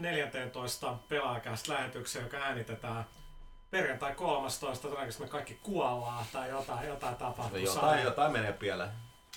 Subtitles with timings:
[0.00, 3.04] 14 pelaajakästä lähetykseen, joka äänitetään
[3.70, 4.82] perjantai 13.
[4.82, 7.58] Todennäköisesti me kaikki kuollaan tai jotain, jotain tapahtuu.
[7.58, 8.90] No jotain, jotain menee pieleen.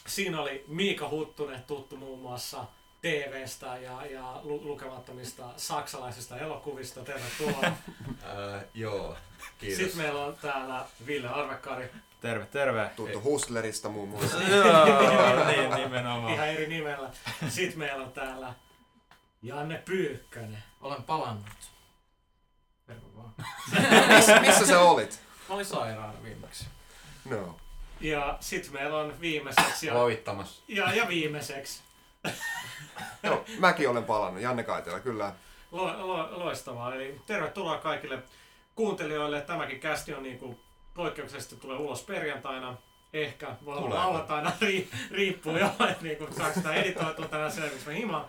[0.07, 2.65] Siinä oli Miika Huttunen, tuttu muun muassa
[3.01, 7.01] TVstä ja, ja lu- lukemattomista saksalaisista elokuvista.
[7.03, 7.73] Tervetuloa.
[7.99, 9.15] uh, joo,
[9.57, 9.77] kiitos.
[9.77, 11.89] Sitten meillä on täällä Ville Arvekkari.
[12.21, 12.89] Terve, terve.
[12.95, 14.43] Tuttu Hustlerista muun muassa.
[14.43, 16.33] Joo, niin nimenomaan.
[16.33, 17.09] Ihan eri nimellä.
[17.49, 18.53] Sitten meillä on täällä
[19.43, 20.63] Janne Pyykkönen.
[20.81, 21.71] Olen palannut.
[22.87, 23.33] Terve vaan.
[24.15, 25.21] missä, missä sä olit?
[25.49, 26.65] Mä olin sairaana viimeksi.
[27.25, 27.55] No.
[28.01, 30.63] Ja sitten meillä on viimeiseksi ja, Voittamassa.
[30.67, 31.81] ja, ja viimeiseksi.
[33.23, 34.41] Joo, mäkin olen palannut.
[34.41, 35.33] Janne Kaitela, kyllä.
[35.71, 36.95] Lo, lo, loistavaa.
[36.95, 38.23] Eli tervetuloa kaikille
[38.75, 39.41] kuuntelijoille.
[39.41, 40.59] Tämäkin kästi on niin kuin
[40.93, 42.77] poikkeuksellisesti tulee ulos perjantaina.
[43.13, 47.87] Ehkä voi olla lauantaina, ri, riippuu jo, että niin kuin, saako sitä editoitua tänään selviksi
[47.87, 48.25] me himaan.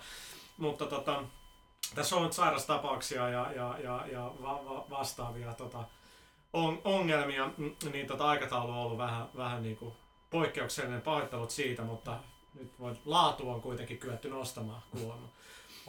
[0.56, 1.24] Mutta tota,
[1.94, 5.84] tässä on nyt sairastapauksia ja, ja, ja, ja va, va, vastaavia tota,
[6.52, 7.50] on, ongelmia,
[7.92, 9.94] niin tota, aikataulu on ollut vähän, vähän niin kuin
[10.30, 12.18] poikkeuksellinen pahoittelut siitä, mutta
[12.54, 15.28] nyt voi, laatu on kuitenkin kyetty nostamaan kuulemma.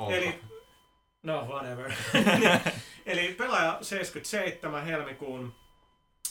[0.09, 0.39] Eli,
[1.23, 1.93] no whatever.
[3.05, 5.53] Eli pelaaja 77 helmikuun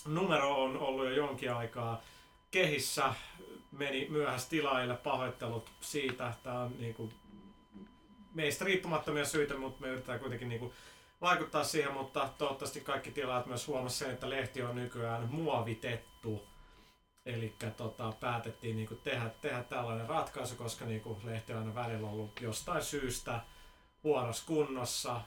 [0.07, 2.03] numero on ollut jo jonkin aikaa
[2.51, 3.15] kehissä.
[3.73, 6.35] Meni myöhästilaille, pahoittelut siitä.
[6.43, 7.13] Tämä on niinku
[8.35, 10.73] meistä riippumattomia syitä, mutta me yritetään kuitenkin niinku
[11.21, 16.43] vaikuttaa siihen, mutta toivottavasti kaikki tilaat myös huomasi sen, että lehti on nykyään muovitettu.
[17.27, 22.41] Eli tota, päätettiin niinku tehdä, tehdä tällainen ratkaisu, koska niinku lehti on aina välillä ollut
[22.41, 23.41] jostain syystä
[24.05, 25.21] huonossa kunnossa.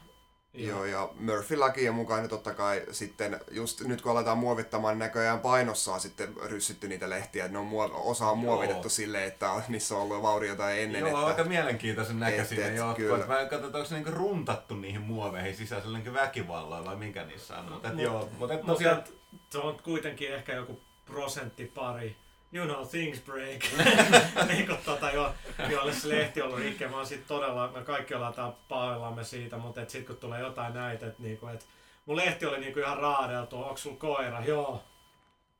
[0.57, 5.39] Ja- Joo, ja Murphy-lakien mukaan totta kai sitten, just nyt kun aletaan muovittamaan, niin näköjään
[5.39, 7.45] painossa on sitten ryssitty niitä lehtiä.
[7.45, 10.99] että Ne on muov- osa on muovitettu silleen, että on- niissä on ollut vauriota ennen.
[10.99, 11.25] Joo, että...
[11.25, 12.95] aika mielenkiintoisen näköisiä et, ne et, jotkut.
[12.97, 13.25] kyllä.
[13.27, 17.65] Mä katsotaan, onko se niinku runtattu niihin muoveihin sisäisellä niinku väkivalloilla vai minkä niissä on.
[17.71, 19.03] Mutta Mut- joo, mutta Mutta tosiaan...
[19.49, 22.15] se on kuitenkin ehkä joku prosentti pari.
[22.53, 23.61] You know, things break.
[24.47, 25.33] niin kuin tota, jo,
[25.69, 26.87] joille se lehti on ollut rikki.
[26.87, 28.33] Mä oon sit todella, me kaikki ollaan
[28.69, 31.67] pahoillamme siitä, mutta et sit kun tulee jotain näitä, että niinku, et
[32.05, 34.45] mun lehti oli niinku ihan raadeltu, onks sulla koira?
[34.45, 34.83] Joo.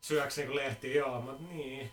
[0.02, 0.96] Syöks niinku lehti?
[0.96, 1.22] Joo.
[1.22, 1.92] Mä, niin.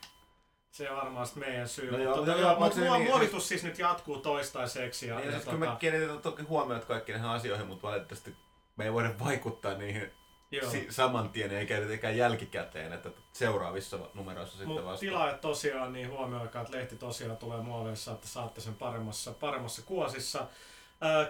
[0.71, 1.91] Se on varmaan sit meidän syy.
[1.91, 3.79] No joo, joo, no tota, joo, joo, mä mut oon muo- niin- muovitus siis nyt
[3.79, 5.07] jatkuu toistaiseksi.
[5.07, 8.37] Ja, Ja, ja, ja tota, kyllä me kiinnitetään toki huomiota kaikkiin näihin asioihin, mutta valitettavasti
[8.77, 10.13] me ei voida vaikuttaa niihin
[10.57, 10.71] joo.
[10.71, 15.01] si- saman tien eikä etenkään jälkikäteen, että seuraavissa numeroissa sitten Mutta vasta.
[15.01, 20.47] tilaajat tosiaan, niin huomioikaa, että lehti tosiaan tulee muoveissa, että saatte sen paremmassa, paremmassa kuosissa.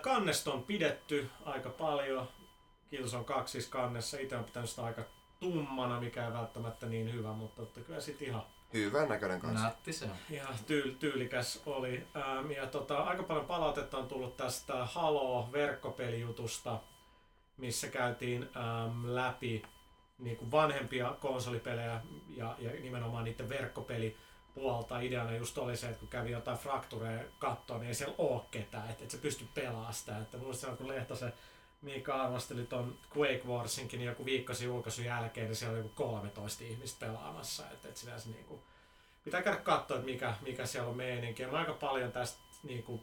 [0.01, 2.29] Kannesta on pidetty aika paljon.
[2.91, 4.19] Kiitos on kaksi siis kannessa.
[4.19, 5.03] Itse on pitänyt sitä aika
[5.41, 8.43] tummana, mikä ei välttämättä niin hyvä, mutta että kyllä sitten ihan,
[8.75, 9.65] Hyvän näköinen kanssa.
[9.65, 10.11] Nätti se on.
[10.31, 12.07] ihan tyy, tyylikäs oli.
[12.17, 16.79] Ähm, ja tota, aika paljon palautetta on tullut tästä Halo-verkkopelijutusta,
[17.57, 19.63] missä käytiin ähm, läpi
[20.19, 25.01] niin kuin vanhempia konsolipelejä ja, ja nimenomaan niiden verkkopelipuolta.
[25.01, 28.91] Ideana just oli se, että kun kävi jotain fraktureja kattoon, niin ei siellä ole ketään,
[28.91, 30.19] että et se pysty pelaamaan sitä.
[30.19, 31.33] Että muistan, kun Lehtosen
[31.85, 36.65] Miika arvosteli ton Quake Warsinkin niin joku viikko julkaisun jälkeen, niin siellä oli joku 13
[36.65, 37.71] ihmistä pelaamassa.
[37.71, 38.61] Että et sinänsä niin kuin,
[39.25, 41.43] pitää käydä katsoa, että mikä, mikä siellä on meininki.
[41.43, 43.03] Ja me aika paljon tästä niin kuin,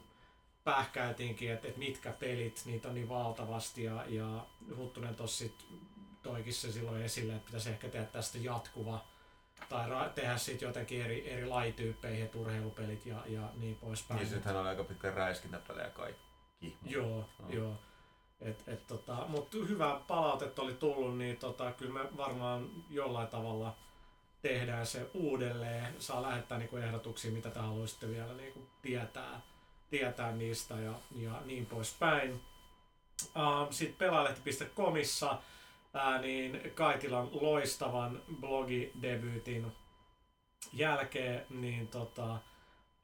[0.64, 3.84] pähkäiltiinkin, että, että mitkä pelit, niitä on niin valtavasti.
[3.84, 5.44] Ja, ja Huttunen tuossa
[6.22, 9.04] toikin se silloin esille, että pitäisi ehkä tehdä tästä jatkuva
[9.68, 14.18] tai ra- tehdä sitten jotenkin eri, eri lajityyppeihin, että urheilupelit ja, ja niin poispäin.
[14.18, 16.22] Niin sittenhän oli aika pitkä räiskintäpelejä kaikki.
[16.86, 17.48] Joo, No.
[17.50, 17.74] joo.
[18.40, 23.76] Et, et, tota, Mutta hyvä palautetta oli tullut, niin tota, kyllä me varmaan jollain tavalla
[24.42, 25.94] tehdään se uudelleen.
[25.98, 29.40] Saa lähettää niinku ehdotuksia, mitä te haluaisitte vielä niinku tietää,
[29.92, 32.40] tietää niistä ja, ja niin poispäin.
[33.22, 35.38] Uh, Sitten pelaalehti.comissa
[35.94, 39.72] ää, niin Kaitilan loistavan blogidebyytin
[40.72, 42.38] jälkeen niin tota,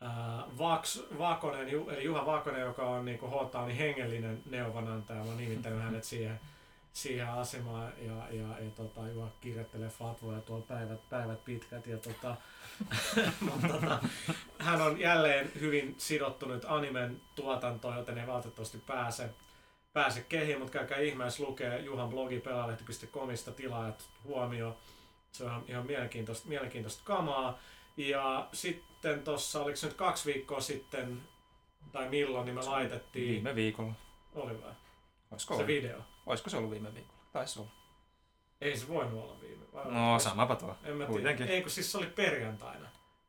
[0.01, 5.37] ää, Vaks, Vakonen, eli Juha Vakonen, joka on niin H niin hengellinen neuvonantaja, mä oon
[5.37, 6.41] nimittänyt hänet siihen,
[6.93, 12.37] siihen asemaan ja, ja, ja tota, Juha kirjoittelee fatvoja tuolla päivät, päivät pitkät ja tota,
[13.41, 13.99] mutta, tota,
[14.59, 19.31] hän on jälleen hyvin sidottu nyt animen tuotantoon, joten ei valitettavasti pääse,
[19.93, 24.77] pääse kehiin, mutta käykää ihmeessä lukee Juhan blogi pelaalehti.comista tilaajat huomio.
[25.33, 27.59] Se on ihan, ihan mielenkiintoista, mielenkiintoista kamaa.
[27.97, 31.23] Ja sitten tuossa, oliko se nyt kaksi viikkoa sitten,
[31.93, 33.93] tai milloin, niin me laitettiin, Viime viikolla.
[34.35, 34.73] oli vai?
[35.31, 35.67] Olisiko, Se ollut?
[35.67, 35.99] video.
[36.27, 37.19] Olisiko se ollut viime viikolla?
[37.33, 37.71] Taisi olla.
[38.61, 39.65] Ei se voinut olla viime.
[39.73, 40.77] vai- No, samapa tuo.
[40.85, 41.45] En mä tiedä.
[41.53, 42.89] Ei kun siis se oli perjantaina.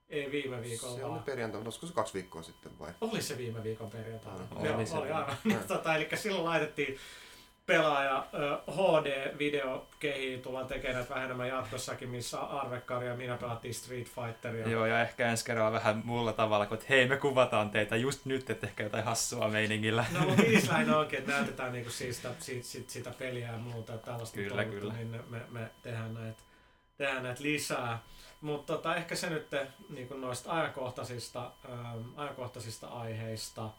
[0.09, 2.91] Ei viime viikolla Se oli perjantaina, olisiko se kaksi viikkoa sitten vai?
[3.01, 4.47] Oli se viime viikon perjantaina.
[4.55, 4.97] Oli Joo, se.
[4.97, 5.35] oli aivan.
[5.45, 5.59] Joo.
[5.67, 6.97] tota, eli silloin laitettiin
[7.69, 14.07] pelaaja ö, HD-videokehiä, tullaan tekemään näitä vähän enemmän jatkossakin, missä Arvekkari ja minä pelattiin Street
[14.07, 14.69] Fighteria.
[14.69, 18.49] Joo, ja ehkä ensi kerralla vähän muulla tavalla, kun hei, me kuvataan teitä just nyt,
[18.49, 20.05] että ehkä jotain hassua meiningillä.
[20.13, 23.93] No mutta niissä lähinnä onkin, että näytetään niinku siitä, siitä, siitä, sitä peliä ja muuta,
[23.93, 24.93] että tällaista Kyllä, on tolkuttu, kyllä.
[24.93, 26.41] niin me, me tehdään näitä
[26.99, 27.99] tehdään näitä lisää.
[28.41, 29.47] Mutta tota, ehkä se nyt
[29.89, 33.69] niinku noista ajankohtaisista, ähm, ajankohtaisista aiheista.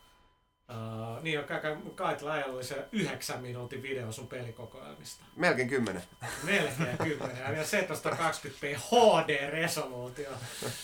[0.71, 1.61] Äh, niin, kai,
[1.95, 5.25] Kaitla äijällä oli se yhdeksän minuutin video sun pelikokoelmista.
[5.37, 6.03] Melkein kymmenen.
[6.43, 7.37] Melkein kymmenen.
[7.57, 10.31] Ja 720p HD-resoluutio.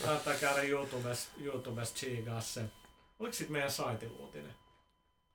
[0.03, 2.61] Kannattaa käydä YouTubesta, YouTubesta chiigaa se.
[3.19, 4.51] Oliko sit meidän saitin uutinen?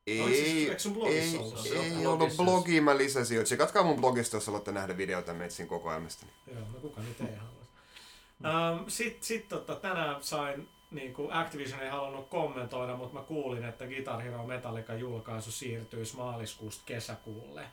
[0.08, 1.68] Oliko siis- Ei, eikö sun blogissa ei, ollut se?
[1.78, 3.36] Ei ollut blogiin, mä lisäsin.
[3.36, 3.44] jo.
[3.44, 6.26] Tsekatkaa mun blogista, jos haluatte nähdä videota Metsin kokoelmasta.
[6.54, 7.62] Joo, no kuka nyt ei halua.
[8.74, 13.64] Um, Sitten sit, tota, tänään sain, niin kuin Activision ei halunnut kommentoida, mutta mä kuulin,
[13.64, 17.66] että Guitar Hero Metallica julkaisu siirtyisi maaliskuusta kesäkuulle.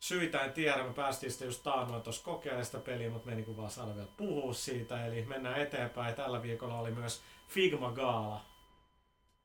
[0.00, 3.42] Syitä en tiedä, me päästiin sitä just taannoin tuossa kokeilemaan sitä peliä, mutta me ei
[3.42, 5.06] niin vaan saada vielä puhua siitä.
[5.06, 6.14] Eli mennään eteenpäin.
[6.14, 8.40] Tällä viikolla oli myös Figma Gaala,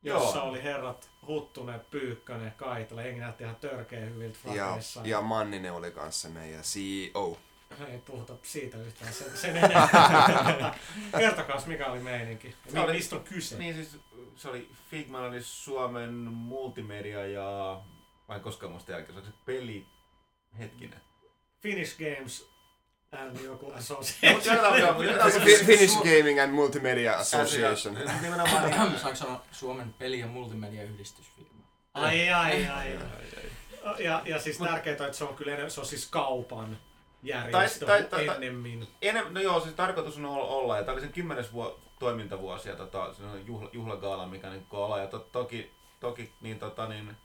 [0.04, 0.50] jossa Joo.
[0.50, 3.02] oli herrat Huttunen, Pyykkönen, Kaitala.
[3.02, 5.02] Jengi näytti ihan törkeä hyviltä Ja, frakeissa.
[5.04, 7.38] ja Manninen oli kanssa meidän CEO.
[7.92, 10.76] Ei puhuta siitä yhtään sen, sen enempää.
[11.20, 12.56] Kertokaa, mikä oli meininki.
[12.72, 13.58] Se oli- Mistä on kyse?
[13.58, 13.98] Niin siis
[14.36, 17.82] se oli Figma oli Suomen multimedia ja
[18.28, 19.86] vai koskaan muista jälkeen, se oli se peli
[20.60, 21.02] hetkinen.
[21.62, 22.50] Finnish Games
[23.12, 24.42] and joku association.
[25.66, 27.98] Finnish Gaming and Multimedia Association.
[28.22, 31.64] Nimenomaan niin, Saanko sanoa Suomen peli- ja multimediayhdistysfirma?
[31.94, 33.00] Ai, ai, ai.
[34.00, 36.78] Ja, ja siis tärkeintä että se on kyllä se on siis kaupan
[37.24, 38.88] järjestö Tai- tai- tai- ennemmin.
[39.02, 42.76] Enem, no joo, siis tarkoitus on olla, ja tämä oli sen kymmenes vuo, toimintavuosi ja
[42.76, 45.00] tota, se on juhla, juhlagaala, mikä niin olla.
[45.00, 47.18] Ja to, toki, toki niin, tota, niin,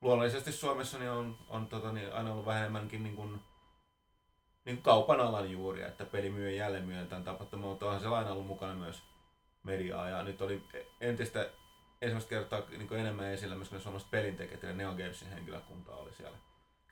[0.00, 3.30] luonnollisesti Suomessa niin on, on tota, niin, aina ollut vähän enemmänkin niin kuin,
[4.64, 8.00] niin kuin kaupan alan juuri, että peli myy ja jälleen myy tämän tapahtuman, mutta onhan
[8.00, 9.02] siellä aina ollut mukana myös
[9.62, 10.62] mediaa ja nyt oli
[11.00, 11.50] entistä
[12.02, 16.38] ensimmäistä kertaa niin kuin enemmän esillä myös suomalaiset pelintekijät ja Neo Gamesin henkilökunta oli siellä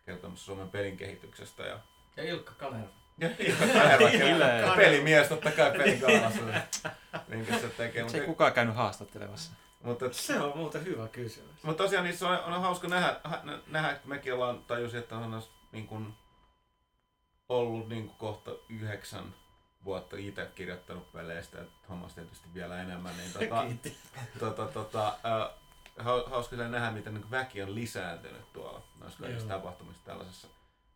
[0.06, 1.80] kertomassa Suomen pelin kehityksestä ja
[2.16, 2.88] Ja Ilkka Kanerva.
[4.18, 4.72] kyllä.
[4.76, 6.42] Pelimies totta kai pelikaalassa.
[7.28, 8.08] Minkä se tekee.
[8.08, 9.52] Se ei Mutta, kukaan käynyt haastattelemassa.
[9.82, 11.62] mutta, Se on muuten hyvä kysymys.
[11.62, 13.20] mutta tosiaan niin se on, on hauska nähdä,
[13.66, 16.14] nähdä, että mekin ollaan tajusin, että on niin kuin,
[17.48, 19.34] ollut niin kuin kohta yhdeksän
[19.84, 23.14] vuotta itse kirjoittanut peleistä, että hommassa tietysti vielä enemmän.
[23.16, 23.66] Niin tota,
[24.38, 25.50] tota, tota, äh,
[25.98, 30.48] hau- hauska nähdä, miten niin kuin väki on lisääntynyt tuolla noissa kaikissa tapahtumissa tällaisessa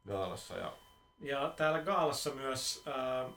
[0.09, 0.57] gaalassa.
[0.57, 0.73] Ja,
[1.21, 3.33] Ja täällä Gaalassa myös äh,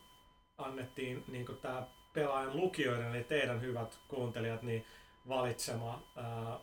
[0.58, 4.86] annettiin niin tämä pelaajan lukijoiden, eli teidän hyvät kuuntelijat, niin
[5.28, 6.60] valitsema, äh,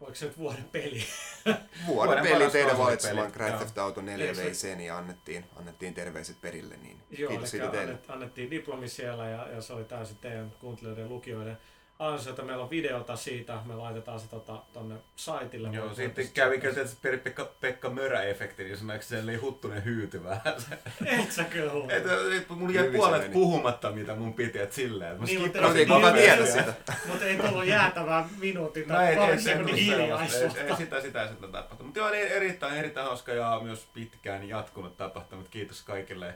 [0.00, 1.02] voiko se nyt vuoden peli?
[1.86, 3.56] Vuoden Vuoden peli teidän valitsemaan Grand.
[3.56, 6.76] Theft Auto 4 Eikö se- VC, niin annettiin, annettiin terveiset perille.
[6.76, 7.92] Niin Joo, kiitos siitä teille.
[7.92, 11.58] annet, annettiin diplomi siellä ja, ja se oli täysin teidän kuuntelijoiden lukijoiden
[11.98, 12.42] ansiota.
[12.42, 15.68] Meillä on videota siitä, me laitetaan se tota, tonne saitille.
[15.72, 19.84] Joo, sitten voi- kävi kyllä tietysti Peri Pekka, Pekka Mörä-efekti, niin sanoiko se oli huttunen
[19.84, 20.42] hyyty vähän.
[21.20, 21.92] Et sä kyllä huomaa.
[21.96, 22.04] Et,
[22.36, 23.32] et, mulla jäi se puolet meni.
[23.32, 25.18] puhumatta, mitä mun piti, et silleen.
[25.20, 26.74] Mä Niin, mutta ei- Mutta ei kukaan niin, tiedä niin, sitä.
[27.08, 30.60] Mutta ei tullut jäätävää minuutin No tai parin se sekunnin ei, hiljaisuutta.
[30.60, 31.84] ei, ei, sitä, sitä sitten tapahtunut.
[31.86, 35.48] Mutta joo, niin erittäin, erittäin hauska ja myös pitkään jatkunut tapahtunut.
[35.48, 36.34] Kiitos kaikille,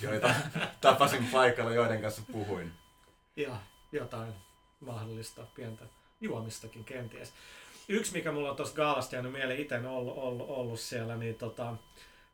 [0.00, 0.34] joita
[0.80, 2.72] tapasin paikalla, joiden kanssa puhuin.
[3.36, 3.50] Ja
[3.92, 4.32] jotain
[4.82, 5.84] mahdollista pientä
[6.20, 7.32] juomistakin kenties.
[7.88, 11.74] Yksi, mikä mulla on tuosta gaalasta jäänyt mieleen, itse ollut, ollut, ollut siellä, niin tota,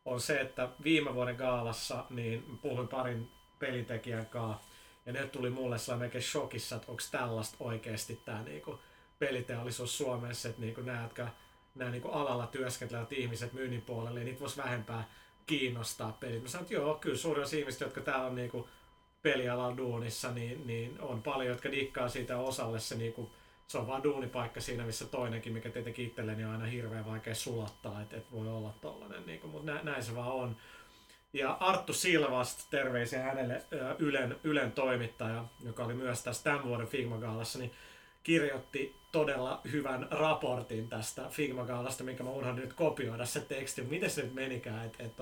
[0.04, 4.62] on se, että viime vuoden gaalassa niin puhuin parin pelitekijän kanssa,
[5.06, 8.78] ja ne tuli mulle sellainen shokissa, että onko tällaista oikeasti tämä niinku
[9.18, 11.28] peliteollisuus Suomessa, että niinku nämä, jotka
[11.74, 15.08] nämä niinku alalla työskentelevät ihmiset myynnin puolelle, niin niitä voisi vähempää
[15.46, 16.42] kiinnostaa pelit.
[16.42, 18.68] Mä sanoin, että joo, kyllä suurin osa ihmistä, jotka täällä on niinku
[19.22, 23.30] pelialalla duunissa, niin, niin on paljon, jotka dikkaa siitä osalle se, niin kuin,
[23.68, 28.02] se on vaan duunipaikka siinä, missä toinenkin, mikä tietenkin itselleni on aina hirveän vaikea sulattaa,
[28.02, 30.56] että et voi olla tollanen, niin kuin, mutta nä, näin se vaan on.
[31.32, 33.62] Ja Arttu Silvast, terveisiä hänelle,
[33.98, 37.72] Ylen, Ylen toimittaja, joka oli myös tässä tämän vuoden Figma-gaalassa, niin
[38.22, 43.82] kirjoitti todella hyvän raportin tästä Figma-gaalasta, minkä mä unohdin nyt kopioida se teksti.
[43.82, 44.86] Miten se nyt menikään?
[44.86, 45.12] Et, et,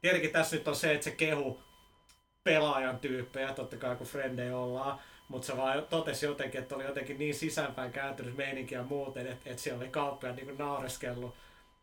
[0.00, 1.60] tietenkin tässä nyt on se, että se kehu
[2.44, 7.18] pelaajan tyyppejä, totta kai kun frendejä ollaan, mutta se vaan totesi jotenkin, että oli jotenkin
[7.18, 11.34] niin sisäänpäin kääntynyt meininki ja muuten, että, että siellä oli kauppiaat niin naureskellut.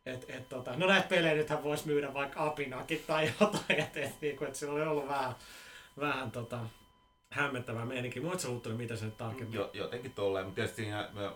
[0.06, 4.22] Et, et, tota, no näitä pelejä nythän voisi myydä vaikka apinakin tai jotain, että et,
[4.22, 5.36] niin kuin, että sillä oli ollut vähän,
[6.00, 6.60] vähän tota,
[7.30, 8.20] hämmentävä meininki.
[8.20, 9.54] Muut sä Huttunen, mitä se nyt tarkemmin?
[9.54, 11.10] Jo, jotenkin tolleen, mutta tietysti siinä...
[11.14, 11.32] Me,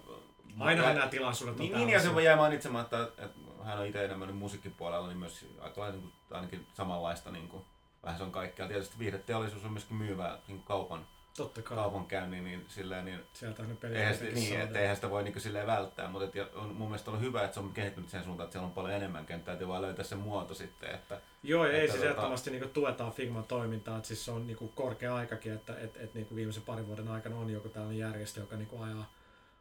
[0.60, 3.86] Ainahan nämä tilaisuudet on Niin, niin ja se voi jää mainitsematta, että, että hän on
[3.86, 7.66] itse enemmän musiikkipuolella, niin myös aika lailla niin kuin, ainakin samanlaista, niin kuin,
[8.04, 8.68] vähän se on kaikkea.
[8.68, 12.28] Tietysti viihdeteollisuus on myöskin myyvää niin kaupan, Totta kai.
[12.28, 15.68] niin silleen, niin Sieltä ne pelit eihän, sitä, niin, että eihän sitä voi niin silleen
[15.68, 18.52] välttää, mutta et, on mun mielestä ollut hyvä, että se on kehittynyt sen suuntaan, että
[18.54, 21.80] siellä on paljon enemmän kenttää, että vaan löytää se muoto sitten, että Joo, ja ei
[21.80, 25.54] Että siis tota- ehdottomasti niinku tuetaan Figman toimintaa, että siis se on niinku korkea aikakin,
[25.54, 29.14] että et, et niinku viimeisen parin vuoden aikana on joku tällainen järjestö, joka niinku ajaa,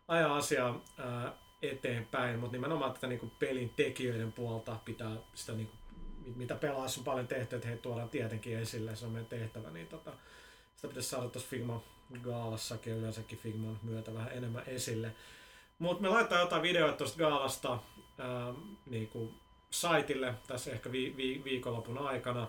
[0.09, 1.33] ajaa asiaa ää,
[1.63, 5.80] eteenpäin, mutta nimenomaan tätä niinku pelin tekijöiden puolta pitää sitä mit-
[6.37, 9.87] mitä pelaajassa on paljon tehty, että he tuodaan tietenkin esille, se on meidän tehtävä, niin
[9.87, 10.13] tota,
[10.77, 11.83] sitä pitäisi saada tuossa Figma
[12.23, 15.15] Gaalassakin yleensäkin Figman myötä vähän enemmän esille.
[15.79, 17.79] Mutta me laitetaan jotain videoita tuosta Gaalasta
[18.19, 18.55] ää,
[18.87, 19.35] niinku
[19.71, 22.49] saitille tässä ehkä vi- vi- viikonlopun aikana.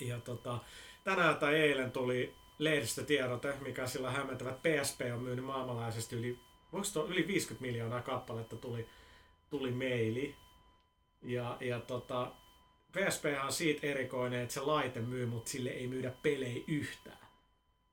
[0.00, 0.58] Ja tota,
[1.04, 6.38] tänään tai eilen tuli lehdistötiedote, mikä sillä hämmentävä, PSP on myynyt maailmanlaajuisesti yli,
[6.92, 8.88] tuo, yli 50 miljoonaa kappaletta tuli,
[9.50, 10.36] tuli meili.
[11.22, 12.32] Ja, ja tota,
[12.92, 17.16] PSP on siitä erikoinen, että se laite myy, mutta sille ei myydä pelejä yhtään.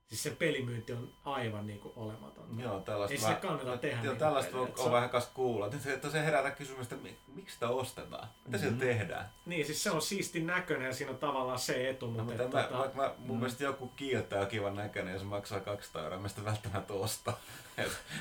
[0.08, 2.60] Siis se pelimyynti on aivan niinku olematon.
[2.60, 5.68] joo, tällaista Ei sille kannata tehdä Joo, niitä tällaista pelejä, on, on vähän kas kuulla.
[5.70, 6.96] Nyt se, että se herätä kysymystä,
[7.36, 8.28] miksi sitä ostetaan?
[8.46, 8.88] Mitä sillä Mm-hmm.
[8.88, 9.30] tehdään?
[9.46, 12.50] Niin, siis se on siistin näköinen ja siinä on tavallaan se etu, No, mutta, mä,
[12.64, 13.40] tota, mä, mä, mun mm.
[13.40, 17.40] mielestä joku kiiltää on kivan näköinen ja se maksaa 200 euroa, mä sitä välttämätttä ostaa.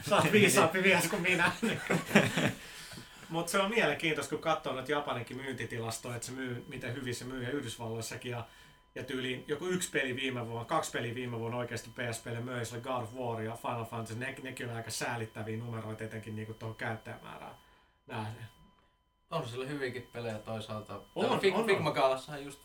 [0.09, 1.52] Sä oot viisaampi mies kuin minä.
[3.33, 7.25] Mutta se on mielenkiintoista, kun katsoo nyt Japaninkin myyntitilastoja, että se myy, miten hyvin se
[7.25, 8.33] myy ja Yhdysvalloissakin.
[8.33, 8.45] Ja,
[8.95, 12.75] ja tyyliin joku yksi peli viime vuonna, kaksi peliä viime vuonna oikeasti PSPlle möi, se
[12.75, 14.19] oli God of War ja Final Fantasy.
[14.19, 17.55] Ne, nekin on aika säälittäviä numeroita etenkin niinku tuohon käyttäjämäärään
[18.07, 18.47] nähden.
[19.31, 20.95] On sillä hyvinkin pelejä toisaalta.
[21.15, 21.67] On, Täällä Fig- on, on.
[21.67, 22.61] Figma-gaalassahan just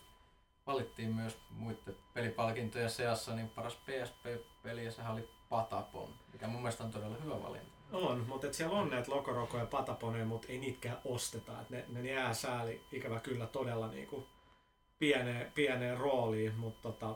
[0.66, 6.84] valittiin myös muiden pelipalkintojen seassa niin paras PSP-peli ja sehän oli Patapon, mikä mun mielestä
[6.84, 7.77] on todella hyvä valinta.
[7.92, 11.60] On, mutta et siellä on näitä Lokoroko ja Pataponeja, mutta ei niitäkään osteta.
[11.60, 14.26] Et ne, ne jää sääli ikävä kyllä todella niinku
[14.98, 17.14] pieneen, pieneen rooliin, mutta tota,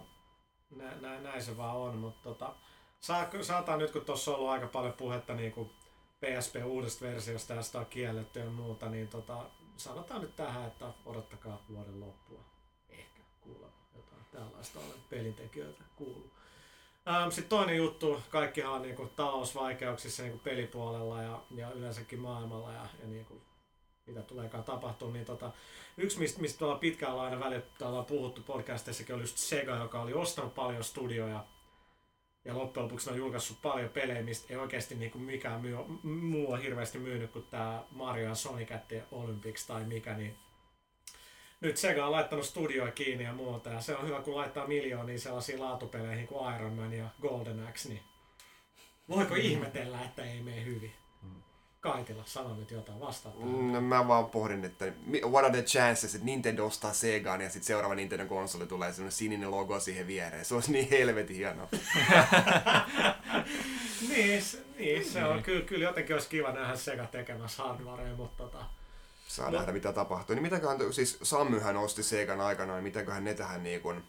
[0.77, 1.97] nä, nä, näin se vaan on.
[1.97, 2.55] Mutta tota,
[3.01, 5.71] saa, saataan nyt, kun tuossa on ollut aika paljon puhetta niinku
[6.21, 9.45] PSP uudesta versiosta ja sitä on kielletty ja muuta, niin tota,
[9.77, 12.45] sanotaan nyt tähän, että odottakaa vuoden loppua.
[12.89, 16.42] Ehkä kuulla jotain tällaista olen pelintekijöiltä kuullut.
[17.09, 22.87] Ähm, Sitten toinen juttu, kaikkihan on niinku talousvaikeuksissa niinku pelipuolella ja, ja yleensäkin maailmalla ja,
[23.01, 23.43] ja niinku,
[24.07, 25.11] mitä tuleekaan tapahtua.
[25.13, 25.51] Niin tota,
[25.97, 30.15] yksi, mistä, mistä ollaan pitkään aina välillä ollaan puhuttu podcastissakin, oli just Sega, joka oli
[30.15, 31.45] ostanut paljon studioja
[32.45, 36.63] ja loppujen lopuksi on julkaissut paljon pelejä, mistä ei oikeasti niinku mikään myy, muu on
[36.63, 40.39] hirveästi myynyt kuin tämä Mario ja Sonic at the Olympics tai mikä, niin
[41.63, 45.19] nyt Sega on laittanut studioja kiinni ja muuta, ja se on hyvä, kun laittaa miljoonia
[45.19, 48.03] sellaisiin laatupeleihin kuin Iron Man ja Golden Axe, niin
[49.09, 50.93] voiko ihmetellä, että ei mene hyvin?
[51.81, 53.33] Kaitila, sano nyt jotain vastaa.
[53.37, 54.93] Mm, no, mä vaan pohdin, että
[55.31, 59.13] what are the chances, että Nintendo ostaa Segaan ja sitten seuraava Nintendo konsoli tulee sellainen
[59.13, 60.45] sininen logo siihen viereen.
[60.45, 61.69] Se olisi niin helvetin hienoa.
[64.09, 68.43] Niin, se, niin, se on kyllä, kyllä jotenkin olisi kiva nähdä Sega tekemässä hardwarea, mutta
[68.45, 68.65] tota,
[69.33, 69.59] Saa No.
[69.59, 70.35] nähdä mitä tapahtuu.
[70.35, 74.05] Niin mitäköhän, siis Sammyhän osti Segan aikana, niin mitenköhän ne tähän niin kuin,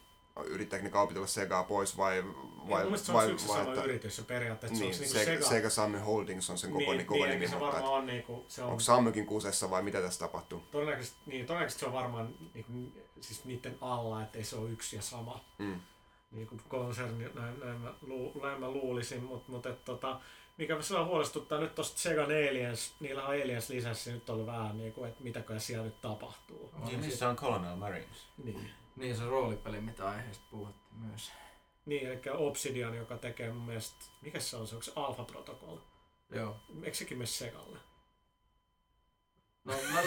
[0.45, 2.23] yrittääkö ne kaupitella Segaa pois vai...
[2.69, 4.79] vai, mielestä se vai, on yksi vai, sama että- yritys jo periaatteessa.
[4.79, 7.29] Niin, se Sega, niinku Sega, Sega Sammy Holdings on sen koko, niin, niin, koko niin,
[7.39, 10.63] nimi, se varmaan on niinku, se on, onko Sammykin kusessa vai mitä tässä tapahtuu?
[10.71, 15.01] todennäköisesti, niin, todennäköisesti se on varmaan niin, siis niiden alla, ettei se ole yksi ja
[15.01, 15.45] sama.
[15.57, 15.79] Mm.
[16.31, 20.19] niin kuin konserni, näin, näin, mä, lu, näin mä luulisin, mutta mut, et, tota,
[20.57, 24.77] mikä se on huolestuttaa nyt tosta Segan Aliens, niillä on Aliens lisässä nyt ollut vähän
[24.77, 26.71] niin kuin, että mitäkö siellä nyt tapahtuu.
[26.85, 28.27] niin, missä on Colonel Marines?
[28.43, 28.69] Niin.
[28.95, 31.31] Niin se roolipeli, mitä aiheesta puhuttiin myös.
[31.85, 35.77] Niin, eli Obsidian, joka tekee mun mielestä, mikä se on, se onko se Alpha Protocol?
[36.31, 36.55] Joo.
[36.83, 37.79] Eikö sekin mene Segalle?
[39.65, 39.99] No, mä,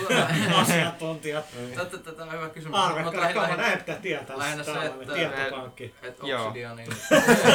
[0.60, 1.44] Asiantuntijat,
[1.74, 2.78] tätä, tätä on hyvä kysymys.
[2.78, 4.38] arvekkaat, lähinnä- kauan näin pitää tietää.
[4.38, 5.94] lähinnä se, että- tietopankki.
[6.02, 6.22] että.
[6.26, 6.88] Obsidianin,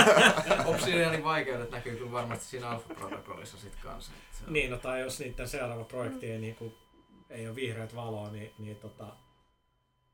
[0.65, 4.11] Obsidianin vaikeudet näkyy kyllä varmasti siinä Alpha-protokollissa sit kanssa.
[4.13, 6.73] että se on- Niin, no tai jos niiden seuraava projekti ei, niinku,
[7.29, 9.05] ei ole vihreät valoa, niin, niin, tota,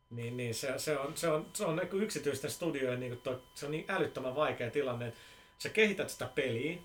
[0.10, 3.66] niin, niin se, se, on, se on, se on niinku yksityisten studioiden niinku toi, se
[3.66, 5.20] on niin älyttömän vaikea tilanne, että
[5.58, 6.78] sä kehität sitä peliä,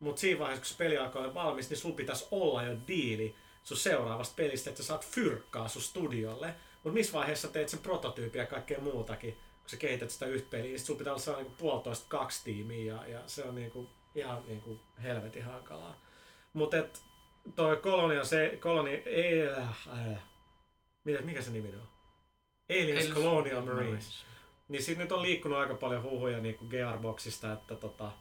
[0.00, 3.34] mutta siinä vaiheessa, kun se peli alkaa olla valmis, niin sulla pitäisi olla jo diili
[3.62, 6.54] sun seuraavasta pelistä, että sä saat fyrkkaa sun studiolle.
[6.84, 10.70] Mutta missä vaiheessa teet sen prototyypin ja kaikkea muutakin, kun sä kehität sitä yhtä peliä,
[10.70, 14.42] niin sulla pitää olla sellainen niinku puolitoista kaksi tiimiä ja, ja se on niinku, ihan
[14.46, 16.00] niinku helvetin hankalaa.
[16.52, 17.02] Mutta et
[17.56, 20.22] toi Colonial se, Coloni, ei, äh, äh,
[21.04, 21.88] mikä, mikä se nimi on?
[22.70, 24.24] Aliens Colonial Marines.
[24.68, 28.12] Niin sit nyt on liikkunut aika paljon huhuja niinku Gearboxista, että tota,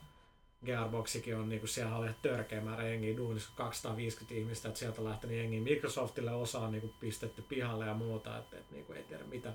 [0.66, 5.38] Gearboxikin on niinku siellä oli törkeä määrä jengiä duunissa, 250 ihmistä, että sieltä on lähtenyt
[5.38, 9.54] jengiä Microsoftille osa on niinku pistetty pihalle ja muuta, että et, niinku ei tiedä mitä,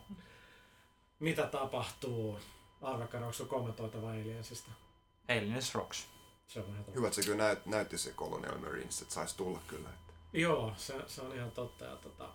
[1.21, 2.39] mitä tapahtuu.
[2.83, 4.71] Arvakkaan, onko sun kommentoitava Aliensista?
[5.29, 6.07] Aliens Rocks.
[6.47, 6.99] Se on ihan totta.
[6.99, 9.89] Hyvä, että se kyllä näyt, näytti se Colonial Marines, että saisi tulla kyllä.
[9.89, 10.13] Että.
[10.33, 11.85] Joo, se, se on ihan totta.
[11.85, 12.29] Ja, tota,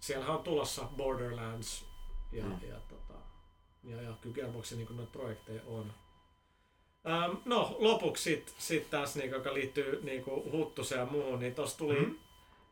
[0.00, 1.84] siellähän on tulossa Borderlands
[2.32, 2.50] ja, Mm.
[2.50, 2.68] mm.
[2.68, 3.14] ja, tota,
[3.84, 5.92] ja, ja kyllä Gearboxin niin noita projekteja on.
[7.08, 11.78] Ähm, no lopuksi sitten sit taas, niin, joka liittyy niin Huttuseen ja muuhun, niin tuossa
[11.78, 12.14] tuli mm.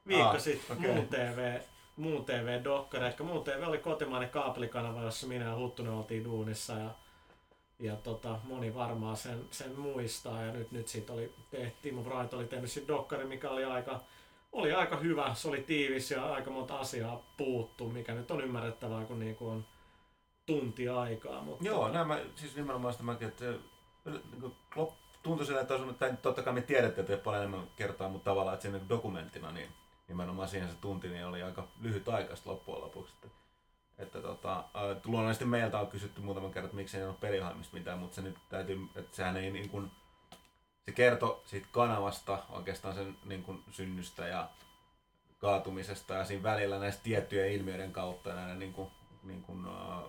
[0.06, 0.92] viikko Ah, sitten okei.
[0.92, 1.60] Muun TV,
[1.96, 3.06] Muun TV-dokkari.
[3.06, 6.90] Ehkä Muun TV oli kotimainen kaapelikanava, jossa minä ja Huttunen oltiin duunissa ja
[7.82, 12.34] ja tota, moni varmaan sen, sen muistaa ja nyt, nyt siitä oli tehty, Timo Bright
[12.34, 14.00] oli tehnyt siitä dokkari, mikä oli aika,
[14.52, 19.04] oli aika hyvä, se oli tiivis ja aika monta asiaa puuttu, mikä nyt on ymmärrettävää,
[19.04, 19.64] kun niinku on
[20.46, 21.42] tunti aikaa.
[21.42, 23.54] Mutta Joo, näin mä, siis nimenomaan sitä mäkin, että
[24.04, 24.56] niin
[25.22, 28.62] tuntui sillä, että tai totta kai me tiedettiin, että paljon enemmän kertaa, mutta tavallaan, että
[28.62, 29.68] siinä dokumenttina, niin
[30.08, 33.14] nimenomaan siihen se tunti niin oli aika lyhyt aikaista loppujen lopuksi.
[33.14, 33.28] Että,
[33.98, 37.98] että tota, äh, luonnollisesti meiltä on kysytty muutaman kerran, että miksi ei ole peliohjelmista mitään,
[37.98, 39.90] mutta se nyt täytyy, että sehän ei niin kuin,
[40.84, 44.48] se kertoi siitä kanavasta oikeastaan sen niin kuin synnystä ja
[45.38, 48.90] kaatumisesta ja siinä välillä näistä tiettyjen ilmiöiden kautta näiden niin kuin,
[49.22, 50.04] niin kuin, äh,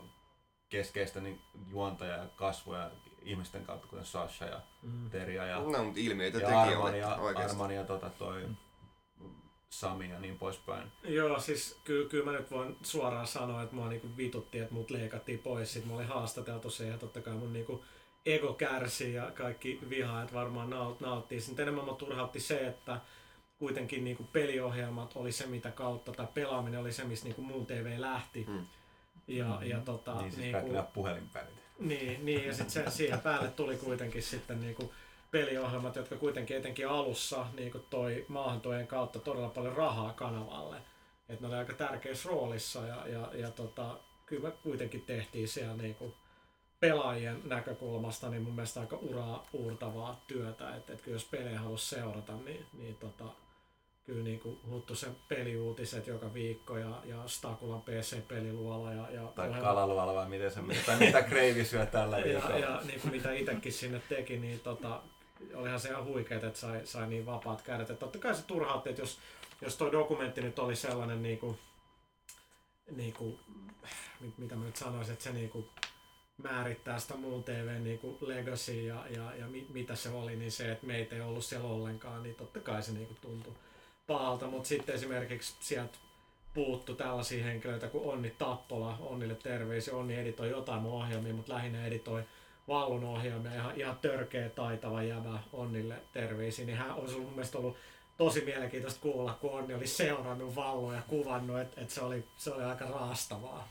[0.70, 2.92] keskeistä niin juontaja ja kasvoja
[3.26, 5.10] ihmisten kautta, kuten Sasha ja mm.
[5.10, 7.14] Terja ja, No, mutta ilmiöitä ja Arman ja.
[7.14, 8.48] Arman ja tota, toi
[9.70, 10.92] Sami ja niin poispäin.
[11.04, 14.90] Joo, siis kyllä, kyllä mä nyt voin suoraan sanoa, että mua niinku vitutti, että mut
[14.90, 15.74] leikattiin pois.
[15.74, 17.84] Sitten mä olin haastateltu siihen ja totta kai mun niinku
[18.26, 21.42] ego kärsi ja kaikki vihaajat varmaan naut, nauttii.
[21.42, 23.02] Sitten enemmän mua turhautti se, että
[23.58, 27.96] kuitenkin niinku peliohjelmat oli se, mitä kautta, tai pelaaminen oli se, missä niinku muun TV
[27.98, 28.46] lähti.
[28.50, 28.66] Mm.
[29.28, 31.63] Ja, ja tota, niin siis kaikki niinku, puhelinpäivät.
[31.80, 34.94] Niin, niin, ja sitten siihen päälle tuli kuitenkin sitten niinku
[35.32, 40.78] peliohjelmat, jotka kuitenkin etenkin alussa niinku toi maahantojen kautta todella paljon rahaa kanavalle.
[41.30, 46.14] Et ne oli aika tärkeässä roolissa ja, ja, ja tota, kyllä kuitenkin tehtiin siellä niinku
[46.80, 50.76] pelaajien näkökulmasta niin mun mielestä aika uraa uurtavaa työtä.
[50.76, 53.26] Että et kyllä jos pelejä halusi seurata, niin, niin tota,
[54.06, 59.62] kyllä niin kuin Huttusen peliuutiset joka viikko ja, ja Stakulan PC-peliluola ja, ja Tai ohjelma-
[59.62, 62.58] kalaluola vai miten se tai mitä Kreivi syö tällä ja, viikolla.
[62.58, 65.02] ja niin kuin mitä itsekin sinne teki, niin tota,
[65.54, 67.90] olihan se ihan huikeet, että sai, sai niin vapaat kädet.
[67.90, 69.20] Et totta kai se turhautti, että jos,
[69.62, 71.58] jos toi dokumentti nyt oli sellainen niin kuin,
[72.96, 73.40] niin kuin,
[74.20, 75.70] mit- mitä mä nyt sanoisin, että se niin kuin
[76.38, 80.52] määrittää sitä muun TV niin kuin legacy ja, ja, ja mi, mitä se oli, niin
[80.52, 83.54] se, että meitä ei ollut siellä ollenkaan, niin totta kai se niin kuin tuntui
[84.08, 84.48] pahalta.
[84.48, 85.98] Mutta sitten esimerkiksi sieltä
[86.54, 91.86] puuttu tällaisia henkilöitä kuin Onni Tappola, Onnille terveisiä, Onni editoi jotain mun ohjelmia, mutta lähinnä
[91.86, 92.24] editoi
[92.68, 97.78] Vallun ohjelmia, ihan, ihan törkeä taitava jävä Onnille terveisiä, niin hän olisi mun mielestä ollut
[98.18, 102.54] tosi mielenkiintoista kuulla, kun Onni oli seurannut Vallua ja kuvannut, että et se, oli, se
[102.54, 103.68] oli aika raastavaa,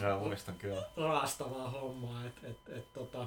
[0.00, 0.82] Joo, muistan kyllä.
[0.96, 2.24] raastavaa hommaa.
[2.26, 3.26] Et, et, et, tota,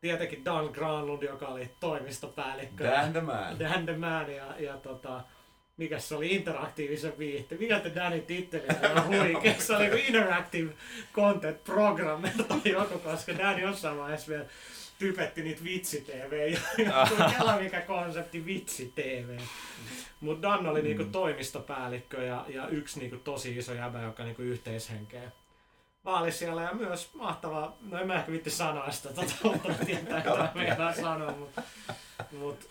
[0.00, 2.84] tietenkin Dan Granlund, joka oli toimistopäällikkö.
[2.84, 3.58] Dan the man.
[3.58, 5.20] Dan the Man ja, ja tota,
[5.76, 7.60] mikä se oli interaktiivisen viihteen.
[7.60, 9.54] Mikä te Danin titteli ihan huikea.
[9.58, 10.72] Se oli kuin Interactive
[11.12, 14.44] Content Programmer tai joku, koska Dan jossain vaiheessa vielä
[14.98, 16.56] typetti niitä vitsi-tv.
[17.38, 19.38] Kela mikä konsepti vitsi-tv.
[20.20, 25.30] Mutta Dan oli niinku toimistopäällikkö ja, ja yksi niinku tosi iso jäbä, joka niinku yhteishenkeä
[26.04, 30.18] vaali siellä ja myös mahtava, no en mä ehkä vitti sanoa sitä, tota, mutta tietää
[30.18, 31.62] mitä meidän sanoa, mutta
[32.32, 32.68] mut,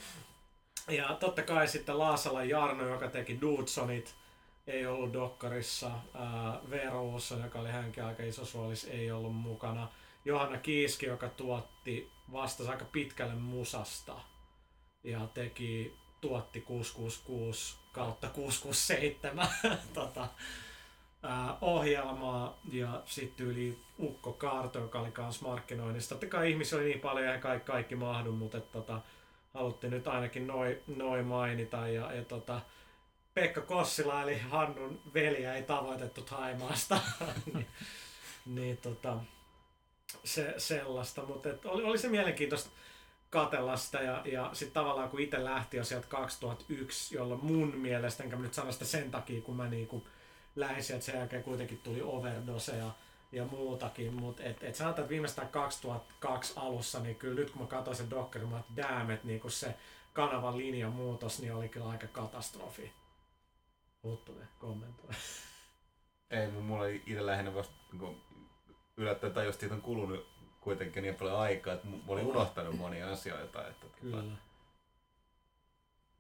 [0.88, 4.16] ja totta kai sitten Laasalan Jarno, joka teki Dudesonit,
[4.68, 5.92] ei ollut Dokkarissa.
[6.92, 9.88] Olsson, joka oli hänkin aika iso roolissa, ei ollut mukana.
[10.26, 14.20] Johanna Kiiski, joka tuotti, vastasi aika pitkälle musasta.
[15.04, 19.48] Ja teki, tuotti 666 kautta 667
[19.94, 20.28] tota,
[21.24, 22.60] ää, ohjelmaa.
[22.72, 26.10] Ja sitten yli Ukko Kaarto, joka oli kans markkinoinnissa.
[26.10, 29.02] Totta kai ihmisiä oli niin paljon ja kaikki, kaikki mahdu, mutta et, tota,
[29.54, 31.88] haluttiin nyt ainakin noin noi mainita.
[31.88, 32.62] Ja, ja tota,
[33.34, 37.00] Pekka Kossila eli Hannun veliä ei tavoitettu Taimaasta.
[37.54, 37.68] niin,
[38.46, 39.18] niin tota,
[40.24, 42.70] se, sellaista, mutta oli, oli se mielenkiintoista
[43.30, 48.24] katella sitä ja, ja sitten tavallaan kun itse lähti jo sieltä 2001, jolloin mun mielestä,
[48.24, 50.08] enkä mä nyt sano sitä sen takia, kun mä niinku
[50.56, 52.92] lähdin sieltä sen jälkeen kuitenkin tuli overdose ja,
[53.34, 57.68] ja muutakin, mutta et, et sanotaan, että viimeistään 2002 alussa, niin kyllä nyt kun mä
[57.68, 59.76] katsoin sen dokkarin, mä että damn, että niinku se
[60.14, 62.94] kanavan linjan muutos, niin oli kyllä aika katastrofi.
[64.04, 65.10] Huttunen kommentoi.
[66.32, 68.22] Ei, mulla oli itse lähinnä vasta niin
[68.98, 70.28] yllättäen tai jos siitä on kulunut
[70.62, 73.68] kuitenkin niin paljon aikaa, että mä olin unohtanut monia asioita.
[73.68, 74.53] Että, tota-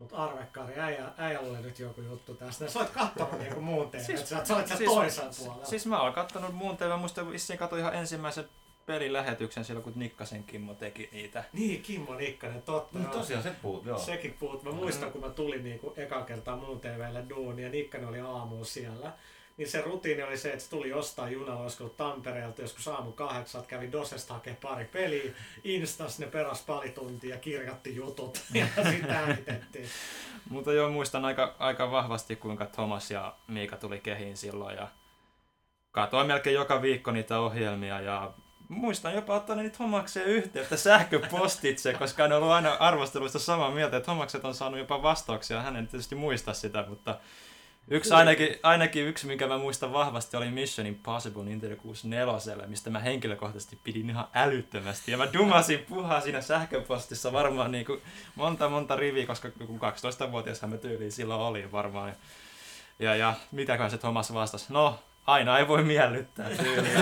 [0.07, 0.21] Kyllä.
[0.21, 2.69] Mut Arvekkari, äijä, äijällä oli nyt joku juttu tästä.
[2.69, 5.65] Sä olet kattonut niinku muun TV, siis, sä, sä olet siellä toisella puolella.
[5.65, 8.45] Siis mä oon kattonut muun TV, muista vissiin katsoin ihan ensimmäisen
[8.85, 11.43] pelilähetyksen silloin, kun Nikkasen Kimmo teki niitä.
[11.53, 12.99] Niin, Kimmo Nikkanen, totta.
[12.99, 13.99] No, tosiaan se puhut, joo.
[13.99, 14.63] Sekin puhut.
[14.63, 18.65] Mä muistan, kun mä tulin niinku eka kertaa muun TVlle duunia ja Nikkanen oli aamulla
[18.65, 19.13] siellä.
[19.57, 23.67] Niin se rutiini oli se, että se tuli jostain junalla, olisiko Tampereelta joskus aamu kahdeksalta,
[23.67, 25.31] kävi Dosesta hakee pari peliä,
[25.63, 29.89] Instas ne peras pari tuntia ja kirjatti jutut ja sitä äänitettiin.
[30.49, 34.87] Mutta joo, muistan aika, aika vahvasti, kuinka Thomas ja Miika tuli kehiin silloin ja
[35.91, 38.33] katoin melkein joka viikko niitä ohjelmia ja
[38.69, 44.45] muistan jopa ottaneen Thomakseen yhteyttä sähköpostitse, koska en ollut aina arvosteluista samaa mieltä, että Thomakset
[44.45, 45.61] on saanut jopa vastauksia.
[45.61, 47.19] Hän ei tietysti muista sitä, mutta
[47.87, 52.99] yksi ainakin, ainakin yksi, minkä mä muistan vahvasti, oli Mission Impossible Nintendo 64, mistä mä
[52.99, 55.11] henkilökohtaisesti pidin ihan älyttömästi.
[55.11, 58.01] Ja mä dumasin puhaa siinä sähköpostissa varmaan niin kuin
[58.35, 62.09] monta monta riviä, koska joku 12-vuotiashan mä tyyliin silloin oli varmaan.
[62.09, 62.15] Ja,
[62.99, 64.65] ja, ja mitäköhän se Thomas vastasi?
[64.69, 66.99] No, aina ei voi miellyttää tyyliin.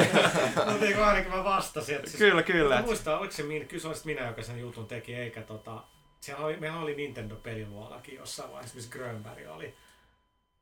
[0.55, 1.95] Mutta niin kuin ainakin mä vastasin.
[1.95, 2.75] Että siis, kyllä, kyllä.
[2.75, 5.83] Mutta muistan, oliko se minä, kyllä se minä, joka sen jutun teki, eikä tota...
[6.21, 9.75] Siellä oli, meillä oli Nintendo-peliluolakin jossain vaiheessa, missä Grönberg oli.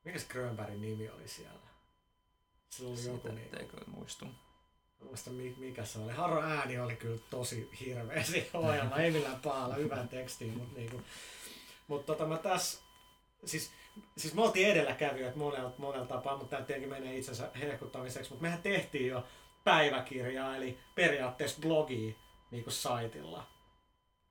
[0.06, 1.70] Mikäs Grönbergin nimi oli siellä?
[2.70, 3.56] Sillä oli joku niinku...
[3.56, 4.26] etteikö muistu.
[5.04, 6.12] Muista mi- mikä se oli.
[6.12, 8.96] Haro ääni oli kyllä tosi hirveä siinä ohjelma.
[8.96, 11.02] Ei millään pahalla, hyvän tekstiin, mutta niinku.
[11.88, 12.82] Mut tota mä tässä,
[13.46, 13.72] siis,
[14.18, 18.62] siis me oltiin edelläkävijöitä monella, monella tapaa, mutta tämä tietenkin menee itsensä hehkuttamiseksi, mutta mehän
[18.62, 19.28] tehtiin jo
[19.64, 22.14] päiväkirjaa, eli periaatteessa blogia
[22.52, 23.48] niinku saitilla.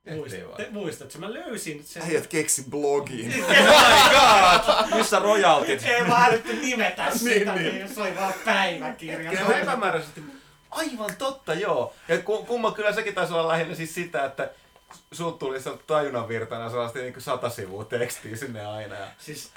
[0.03, 0.57] Tehtiin Muistat, vai?
[0.65, 1.19] te, muistatko?
[1.19, 2.03] Mä löysin sen.
[2.03, 3.33] Äijät keksi blogin.
[4.95, 5.83] Missä royaltit?
[5.83, 9.31] Ei vaan älytty nimetä sitä, Niin, niin, se oli vaan päiväkirja.
[9.33, 10.23] Ja epämääräisesti,
[10.71, 11.93] aivan totta joo.
[12.07, 14.49] Ja ku- kumma kyllä sekin taisi olla lähinnä siis sitä, että
[15.11, 15.57] sulta tuli
[15.87, 18.95] tajunnan virtana sellaista niin sata sivua tekstiä sinne aina.
[18.95, 19.07] Ja...
[19.17, 19.51] Siis,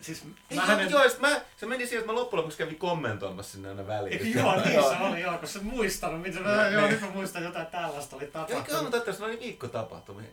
[0.00, 2.58] siis Ei, mähän joo, joo, ja sit mä, se meni siihen, että mä loppujen lopuksi
[2.58, 4.34] kävin kommentoimassa sinne aina väliin.
[4.34, 7.66] Joo, niin se oli, joo, kun sä muistanut, mitä mä, joo, nyt mä muistan jotain
[7.66, 8.82] tällaista oli tapahtunut.
[8.82, 10.30] mutta että se oli viikko tapahtumia.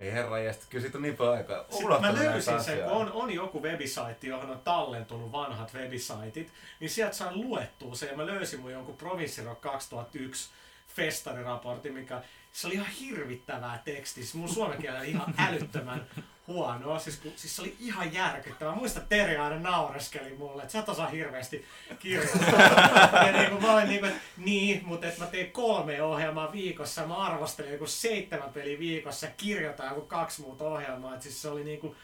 [0.00, 1.64] Ei herra jästä, kyllä siitä on niin paljon aikaa.
[1.70, 6.90] Sitten mä löysin sen, kun on, on joku webisaitti, johon on tallentunut vanhat webisaitit, niin
[6.90, 10.50] sieltä sain luettua se, ja mä löysin mun jonkun Provinssirock 2001
[10.96, 14.24] festariraportin, mikä se oli ihan hirvittävää tekstiä.
[14.24, 16.06] Siis mun suomen kielellä oli ihan älyttömän
[16.46, 16.98] huonoa.
[16.98, 18.74] Siis, kun, siis se oli ihan järkyttävää.
[18.74, 21.64] Muista Teri aina naureskeli mulle, että sä et osaa hirveästi
[21.98, 23.26] kirjoittaa.
[23.26, 26.52] ja niin kuin mä olin niin kuin, että niin, mutta että mä tein kolme ohjelmaa
[26.52, 27.06] viikossa.
[27.06, 31.14] Mä arvostelin joku seitsemän peliä viikossa ja kirjoitan joku kaksi muuta ohjelmaa.
[31.14, 31.96] Et siis se oli niinku,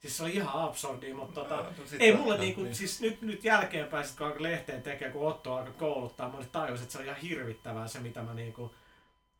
[0.00, 2.74] Siis se oli ihan absurdi, mutta tota, No, ei mulle no, niinku, niin.
[2.74, 6.80] siis nyt, nyt jälkeenpäin, sit kun lehteen tekemään, kun Otto alkoi kouluttaa, mä olin tajus,
[6.80, 8.74] että se oli ihan hirvittävää se, mitä mä niinku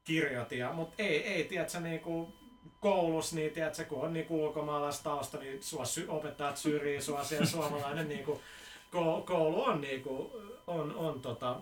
[0.07, 0.59] kirjoitin.
[0.59, 2.35] Ja, mutta ei, ei, tiedätkö, niinku
[2.81, 8.09] koulus, niin tiedätkö, kun on niinku ulkomaalaistausta, niin sua sy- opettajat syrjii sua siellä suomalainen
[8.09, 8.41] niinku,
[8.95, 11.57] ko- koulu on niinku, on, on tota,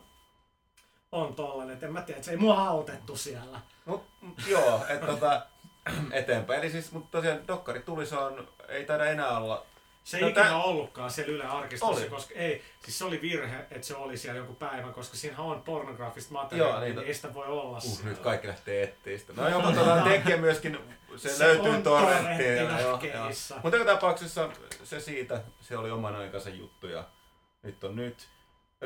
[1.12, 3.60] on tollanen, että en mä tiedä, että se ei mua autettu siellä.
[3.84, 4.04] Mut
[4.48, 5.46] joo, että tota,
[6.12, 6.60] eteenpäin.
[6.60, 9.66] Eli siis, mutta tosiaan Dokkari tuli, se on, ei taida enää olla.
[10.04, 12.10] Se ei No no, ikinä tää- ollutkaan siellä Yle arkistossa, Oli.
[12.10, 15.62] koska ei, siis se oli virhe, että se oli siellä jonkun päivän, koska siinä on
[15.62, 18.10] pornografista materiaalia, Joo, niin, niin, ei sitä voi olla Uh, siellä.
[18.10, 19.32] nyt kaikki lähtee etsiä sitä.
[19.36, 20.78] No joo, mutta tota, tekijä myöskin,
[21.16, 21.72] se, se löytyy
[23.00, 23.54] keissä.
[23.62, 24.48] Mutta joka tapauksessa
[24.84, 27.04] se siitä, se oli oman aikansa juttu ja
[27.62, 28.28] nyt on nyt.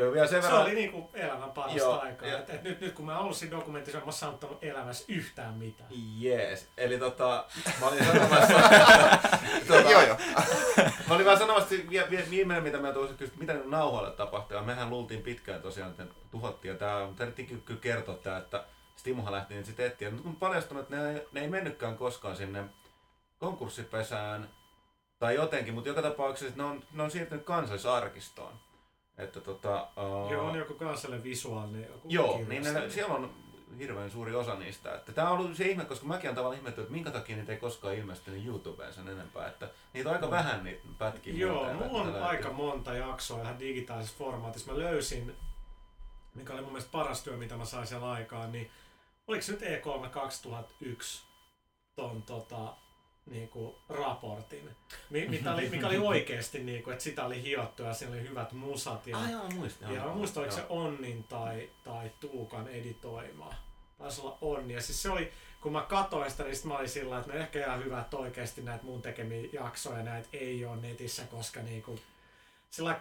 [0.00, 2.28] Ö, Vielä sen Se verran, oli niinku elämän parasta Joo, aikaa.
[2.28, 5.04] ja- Et, et nyt, nyt kun mä oon ollut siinä dokumentissa, mä oon saanut elämässä
[5.08, 5.90] yhtään mitään.
[6.18, 6.68] Jees.
[6.76, 7.44] Eli tota,
[7.80, 8.54] mä olin sanomassa,
[9.68, 10.16] tota, Joo, joo.
[11.08, 14.56] Mä olin vaan sanomassa vie- vie- viimeinen, mitä mä tuossa kysyt, mitä nyt nauhoille tapahtui.
[14.56, 16.72] Ja mehän luultiin pitkään tosiaan, että ne tuhottiin.
[16.72, 18.64] Ja tää, tarvittiin ky- kyllä kertoa tää, että
[18.96, 20.10] Stimuhan lähti niin sitten etsiä.
[20.10, 22.64] Nyt kun paljastunut, että ne, ei- ne ei mennytkään koskaan sinne
[23.38, 24.48] konkurssipesään
[25.18, 28.52] tai jotenkin, mutta joka tapauksessa ne on, ne on siirtynyt kansallisarkistoon.
[29.18, 33.34] Että tota, uh, Joo, on joku kansallinen visuaalinen joku Joo, niin ne, siellä on
[33.78, 34.94] hirveän suuri osa niistä.
[34.94, 37.52] Että tämä on ollut se ihme, koska mäkin olen tavallaan ihmettynyt, että minkä takia niitä
[37.52, 39.48] ei koskaan ilmestynyt YouTubeen sen enempää.
[39.48, 41.34] Että niitä on aika vähän niitä pätkiä.
[41.34, 44.72] Joo, mulla on että aika monta jaksoa ihan digitaalisessa formaatissa.
[44.72, 45.36] Mä löysin,
[46.34, 48.70] mikä oli mun mielestä paras työ, mitä mä sain siellä aikaan, niin
[49.26, 51.22] oliko se nyt E3 2001
[51.96, 52.74] ton tota,
[53.30, 54.70] niinku, raportin,
[55.10, 58.52] mi- mitä oli, mikä oli oikeesti, niinku, että sitä oli hiottu ja siinä oli hyvät
[58.52, 59.06] musat.
[59.06, 59.88] Ja, Ah, joo, muistin.
[59.88, 60.64] ja joo, muistan, oliko se.
[60.68, 63.54] Onnin tai, tai Tuukan editoima.
[63.98, 64.74] Taisi olla Onni.
[64.74, 67.38] Ja siis se oli, kun mä katsoin sitä, niin sit mä olin sillä että no
[67.38, 71.98] ehkä ihan hyvä, että oikeasti näitä mun tekemiä jaksoja näitä ei ole netissä, koska niinku,
[72.70, 72.98] sillä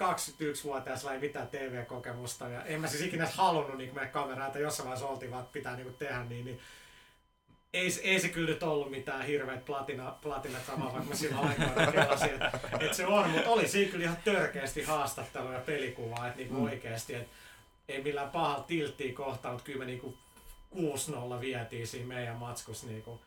[0.00, 4.84] 21-vuotias ei mitään TV-kokemusta ja en mä siis ikinä halunnut niin mennä kameraan, että jossain
[4.88, 6.60] vaiheessa oltiin vaan, että pitää niin tehdä niin, niin
[7.74, 11.92] ei, ei se kyllä nyt ollut mitään hirveät platina, platina kamaa, vaikka mä silloin aikoina
[11.92, 16.38] kelasin, että, että se on, mutta oli siinä kyllä ihan törkeästi haastattelua ja pelikuvaa, että
[16.38, 16.62] niinku mm.
[16.62, 17.30] oikeasti, että
[17.88, 20.14] ei millään pahalla tilttiä kohtaan, mutta kyllä me niinku
[20.76, 23.20] 6-0 vietiin siinä meidän matskus niinku,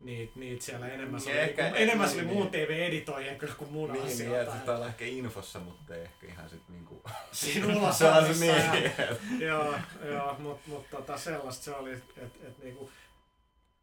[0.00, 1.20] niitä, niit siellä enemmän.
[1.20, 2.66] Se oli, ehkä- niinku, enemmän se oli niin, muun niin.
[2.66, 4.52] TV-editoijien kyllä kuin mun Niin, niin, asioita.
[4.54, 7.02] että tää on ehkä infossa, mutta ei ehkä ihan sit niinku...
[7.32, 7.98] Siinä ulos
[8.40, 8.54] niin.
[8.98, 9.74] ja- Joo,
[10.04, 12.90] joo mutta mut, tota, sellaista se oli, että et, niinku,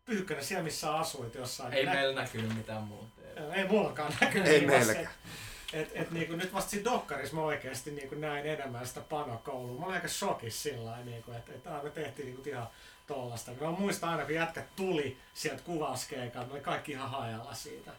[0.06, 1.74] Pyykkönen siellä missä asuit jossain.
[1.74, 3.08] Ei nä- meillä näkynyt mitään muuta.
[3.54, 4.48] ei mullakaan näkynyt.
[4.48, 5.06] Ei niin meilläkään.
[5.06, 9.80] se- Et, et, niinku, nyt vasta siinä dokkarissa mä oikeesti niinku näin enemmän sitä panokoulua.
[9.80, 12.68] Mä olin aika shokissa sillä niinku, että et, me tehtiin niinku ihan
[13.08, 13.52] tollasta.
[13.62, 17.92] Mä muistan aina, kun jätkät tuli sieltä kuvauskeikalta, ne oli kaikki ihan hajalla siitä.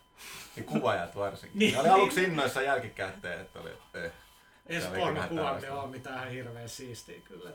[0.57, 1.59] Ja kuvaajat varsinkin.
[1.59, 1.75] Niin.
[1.75, 3.71] Ne oli aluksi innoissa jälkikäteen, että oli...
[3.95, 4.13] Eh.
[4.67, 7.51] Ei se porno kuvaaminen ole mitään hirveän siistiä kyllä.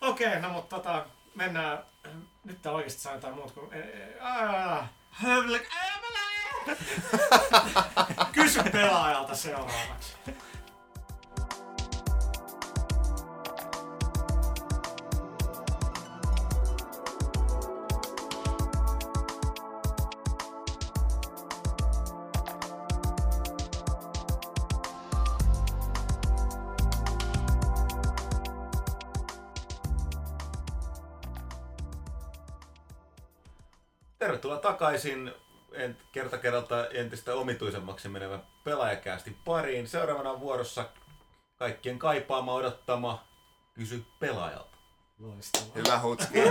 [0.00, 1.78] Okei, no mutta tota, mennään,
[2.44, 3.70] nyt tää oikeesti saa jotain muuta kuin...
[5.22, 6.76] Hövlek- ää, mä lähden!
[8.32, 10.16] Kysy pelaajalta seuraavaksi.
[34.64, 35.32] Takaisin
[35.72, 39.88] en, kerta kerralta entistä omituisemmaksi menevän pelaajakästi pariin.
[39.88, 40.88] Seuraavana on vuorossa
[41.56, 43.24] kaikkien kaipaama odottama
[43.74, 44.76] Kysy pelaajalta.
[45.18, 45.74] Loistavaa.
[45.74, 46.38] Hyvä hutski.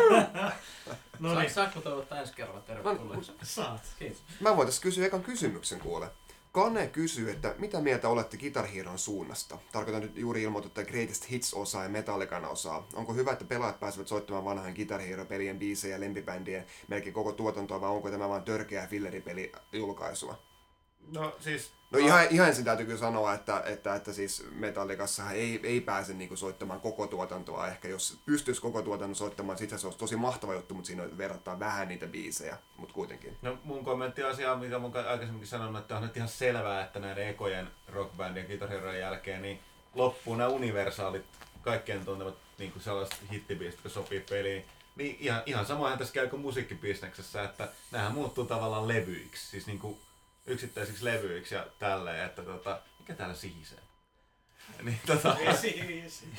[1.19, 3.31] No niin, saanko toivottaa ensi kerralla tervetulleeksi?
[3.43, 3.81] saat.
[3.99, 4.23] Kiitos.
[4.39, 6.11] Mä voitais kysyä ekan kysymyksen kuule.
[6.53, 9.57] Kane kysyy, että mitä mieltä olette Guitar suunnasta?
[9.71, 12.87] Tarkoitan nyt juuri ilmoitettua Greatest Hits-osaa ja Metallican osaa.
[12.93, 17.81] Onko hyvä, että pelaajat pääsevät soittamaan vanhan Guitar Hero-pelien biisejä ja lempibändien melkein koko tuotantoa,
[17.81, 20.37] vai onko tämä vain törkeä filleripeli julkaisua?
[21.11, 21.71] No siis...
[21.93, 26.13] No ihan, ihan ensin täytyy kyllä sanoa, että, että, että siis Metallicassa ei, ei pääse
[26.13, 27.67] niinku soittamaan koko tuotantoa.
[27.67, 31.59] Ehkä jos pystyisi koko tuotannon soittamaan, sitten se olisi tosi mahtava juttu, mutta siinä verrattuna
[31.59, 33.37] vähän niitä biisejä, mutta kuitenkin.
[33.41, 37.27] No mun kommentti asiaan, mitä mun aikaisemminkin sanonut, että on nyt ihan selvää, että näiden
[37.27, 39.59] ekojen rockbändien kitarherojen jälkeen niin
[39.93, 41.25] loppuu nämä universaalit,
[41.61, 44.65] kaikkien tuntemat niin sellaiset hittibiisit, jotka sopii peliin.
[44.95, 49.79] Niin ihan, ihan samoinhan tässä käy kuin musiikkibisneksessä, että nämähän muuttuu tavallaan levyiksi, siis niin
[49.79, 49.97] kuin
[50.45, 53.79] yksittäisiksi levyiksi ja tälleen, että tota, mikä täällä sihisee?
[54.83, 56.27] Niin, tota, Vesi, vesi.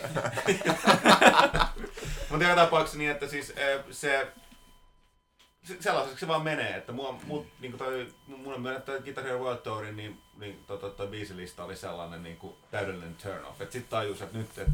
[2.31, 4.33] mutta joka tapauksessa niin, että siis eh, se,
[5.63, 9.39] se sellaiseksi se vaan menee, että mua, mut, niin toi, mun on myönnetty Guitar Hero
[9.39, 13.61] World Tourin, niin, niin tota, toi biisilista oli sellainen niin kuin, täydellinen turn off.
[13.61, 14.73] Et sit tajus, että nyt, että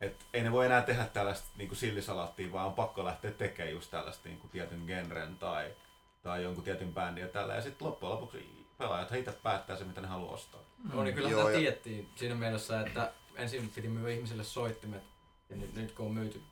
[0.00, 3.72] et ei ne voi enää tehdä tällaista niin kuin sillisalattia, vaan on pakko lähteä tekemään
[3.72, 5.74] just tällaista niin kuin tietyn genren tai,
[6.22, 7.54] tai jonkun tietyn bändin ja tällä.
[7.54, 10.60] Ja sitten loppujen lopuksi pelaajat itse päättää se, mitä ne haluaa ostaa.
[10.92, 15.02] No niin kyllä Joo, sitä ja- tiedettiin siinä mielessä, että ensin piti myyä ihmisille soittimet.
[15.50, 16.42] Ja nyt, nyt kun on myyty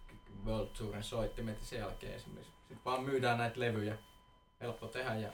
[0.46, 3.96] World Tourin soittimet ja sen jälkeen esimerkiksi sit vaan myydään näitä levyjä.
[4.60, 5.28] Helppo tehdä ja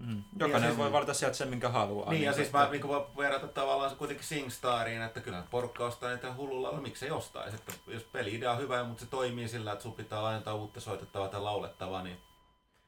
[0.00, 0.22] Mm.
[0.38, 2.10] Jokainen siis- voi valita sieltä sen, minkä haluaa.
[2.10, 2.82] Niin, ja kuin, siis mä niin
[3.16, 7.56] verrata tavallaan kuitenkin SingStariin, että kyllä porukka ostaa niitä hullulla, no miksei ostaisi.
[7.56, 11.28] Että jos peli-idea on hyvä, mutta se toimii sillä, että sun pitää laajentaa uutta soitettavaa
[11.28, 12.16] tai laulettavaa, niin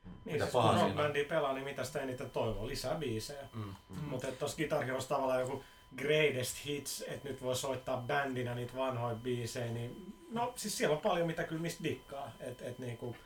[0.05, 2.67] Niin Mitä siis kun rockbändiä pelaa, niin mitä sitä eniten toivoo?
[2.67, 3.49] Lisää biisejä.
[3.55, 3.75] mm, mm.
[3.89, 4.09] Mm.
[4.09, 5.65] Mutta tuossa Guitar Heroes tavallaan joku
[5.97, 11.03] greatest hits, että nyt voi soittaa bändinä niitä vanhoja biisejä, niin no siis siellä on
[11.03, 12.33] paljon mitä kyllä mistä dikkaa.
[12.41, 13.17] Et, et niinku,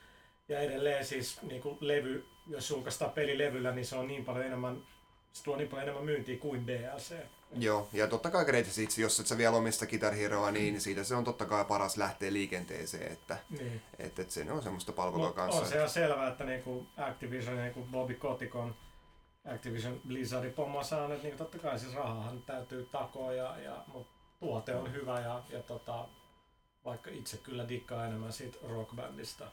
[0.48, 4.82] ja edelleen siis niinku levy, jos julkaistaan peli levyllä, niin se on niin paljon enemmän,
[5.36, 7.14] se tuo niin paljon enemmän myyntiä kuin DLC.
[7.52, 11.04] Joo, ja totta kai Greatest Hits, jos et sä vielä omista Guitar Heroa, niin siitä
[11.04, 13.82] se on totta kai paras lähteä liikenteeseen, että, Niin.
[13.98, 15.60] että, että se on semmoista palvelua Mut kanssa.
[15.60, 18.74] on se ihan selvää, että niinku Activision ja niinku Bobby Kotikon
[19.54, 24.12] Activision Blizzardin pomma saa nyt niinku totta kai siis rahahan täytyy takoa, ja, ja, mutta
[24.40, 26.08] tuote on hyvä ja, ja tota,
[26.84, 29.44] vaikka itse kyllä dikkaa enemmän siitä rockbändistä.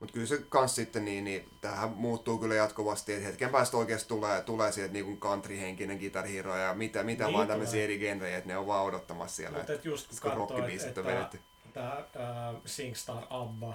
[0.00, 4.08] Mutta kyllä se kans sitten niin, niin tämähän muuttuu kyllä jatkuvasti, että hetken päästä oikeasti
[4.08, 8.36] tulee, tulee sieltä niin country-henkinen Guitar Hero ja mitä, mitä Niin vaan tämmöisiä eri genrejä,
[8.38, 9.58] että ne on vaan odottamassa siellä.
[9.58, 11.38] Mutta just kun kun katsoo, että, että
[11.72, 13.74] tämä äh, SingStar Abba,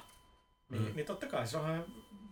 [0.70, 0.96] niin, Mm.
[0.96, 1.86] niin totta kai se onhan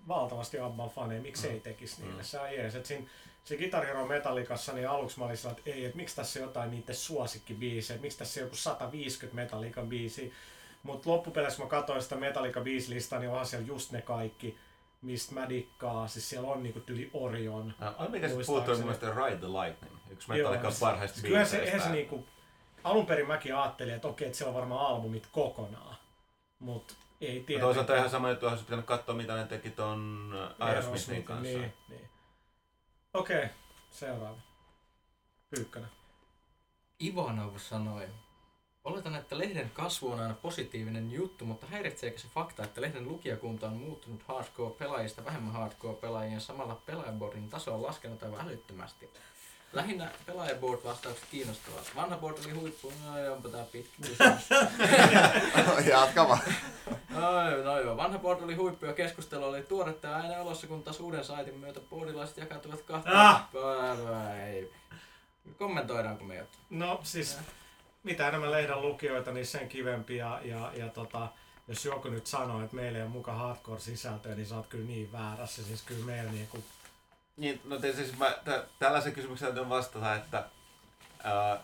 [0.08, 2.26] valtavasti Abban faneja, miksi ei tekisi niille, Mm.
[2.26, 2.76] se on jees.
[2.76, 3.08] Et siinä,
[3.44, 7.96] se Guitar Metallicassa, niin aluksi mä olin että ei, että miksi tässä jotain niiden suosikkibiisejä,
[7.96, 10.32] että miksi tässä joku 150 Metallican biisiä.
[10.84, 14.58] Mutta loppupeleissä kun mä katsoin sitä Metallica biisilistaa, niin onhan siellä just ne kaikki.
[15.02, 16.10] mistä mä dikkaan.
[16.10, 17.74] Siis siellä on niinku tyli Orion.
[17.98, 18.78] Ai mikä se puuttuu Muistaakseni.
[18.78, 19.96] mun mielestä Ride the Lightning.
[20.10, 21.88] Yksi Joo, Metallican siis- parhaista siis Kyllä se, eihän biiseistä.
[21.90, 22.26] se niinku,
[22.84, 25.96] alun perin mäkin ajattelin, että okei, että siellä on varmaan albumit kokonaan.
[26.60, 27.62] Mut ei tiedä.
[27.62, 31.44] toisaalta ihan sama juttu, olisi pitänyt katsoa mitä ne teki ton Aerosmithin kanssa.
[31.44, 32.10] Niin, niin.
[33.14, 33.50] Okei, okay,
[33.90, 34.38] seuraava.
[35.56, 35.90] Pyykkönen.
[37.04, 38.08] Ivanov sanoi,
[38.90, 43.68] Oletan, että lehden kasvu on aina positiivinen juttu, mutta häiritseekö se fakta, että lehden lukijakunta
[43.68, 49.10] on muuttunut hardcore-pelaajista vähemmän hardcore-pelaajien ja samalla pelaajaboardin taso on laskenut aivan älyttömästi?
[49.74, 51.92] Lähinnä pelaajaboard-vastaukset kiinnostavat.
[51.96, 54.50] Vanha board oli huippu, no joo, onpa tää pitkä kysymys.
[55.92, 56.42] Jatka vaan.
[57.10, 60.68] No, joo, no joo, vanha board oli huippu ja keskustelu oli tuoretta ja aina olossa,
[60.68, 63.16] kun taas uuden saitin myötä boardilaiset jakautuvat kahteen.
[63.16, 63.50] Ah!
[65.58, 66.64] Kommentoidaanko me jotain?
[66.70, 67.38] No siis,
[68.04, 70.18] mitä enemmän lehden lukijoita, niin sen kivempi.
[70.18, 71.28] Ja, ja, ja tota,
[71.68, 75.12] jos joku nyt sanoo, että meillä ei ole muka hardcore-sisältöä, niin sä oot kyllä niin
[75.12, 75.64] väärässä.
[75.64, 76.64] Siis kyllä meillä niinku...
[77.38, 80.46] Niin, no te, siis mä, tä, tällaisen kysymyksen täytyy vastata, että
[81.24, 81.60] ää,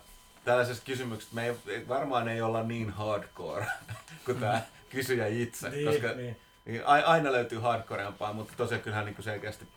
[0.46, 3.66] tällaisessa kysymyksessä me ei, varmaan ei olla niin hardcore
[4.26, 6.40] kuin tämä kysyjä itse, Niin, koska niin.
[6.66, 9.68] niin, a- aina löytyy hardcoreampaa, mutta tosiaan kyllähän niin selkeästi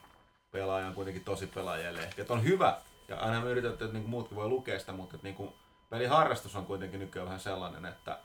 [0.52, 2.20] pelaaja on kuitenkin tosi pelaajien lehti.
[2.20, 2.76] Että on hyvä,
[3.08, 5.52] ja aina me yritetään, että niin muutkin voi lukea sitä, mutta että niin kuin,
[5.90, 8.18] peliharrastus on kuitenkin nykyään vähän sellainen, että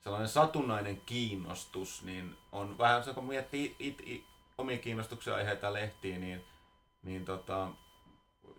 [0.00, 4.24] sellainen satunnainen kiinnostus, niin on vähän se, kun miettii it, it,
[4.58, 6.44] omia kiinnostuksia aiheita lehtiin, niin,
[7.02, 7.68] niin tota,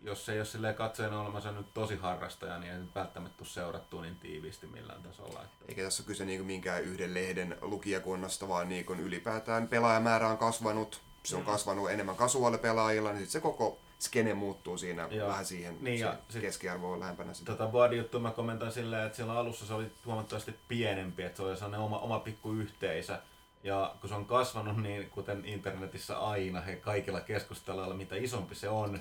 [0.02, 4.16] jos ei ole silleen katsojana olemassa nyt tosi harrastaja, niin ei välttämättä tule seurattua niin
[4.20, 5.44] tiiviisti millään tasolla.
[5.44, 10.38] Että Eikä tässä ole kyse niinku minkään yhden lehden lukijakunnasta, vaan niinku ylipäätään pelaajamäärä on
[10.38, 11.02] kasvanut.
[11.26, 11.46] Se on Mm.
[11.46, 15.28] kasvanut enemmän kasuaalipelaajilla, niin sit se koko skene muuttuu siinä Joo.
[15.30, 15.78] vähän siihen.
[15.82, 17.52] Niin, ja se sit- keskiarvo on lähempänä sitä.
[17.52, 21.56] Tota board-juttu mä kommentoin silleen, että silloin alussa se oli huomattavasti pienempi, että se oli
[21.56, 23.18] sellainen oma, oma pikku yhteisö.
[23.64, 28.70] Ja kun se on kasvanut, niin kuten internetissä aina, he kaikilla keskusteluilla, mitä isompi se
[28.70, 29.00] on,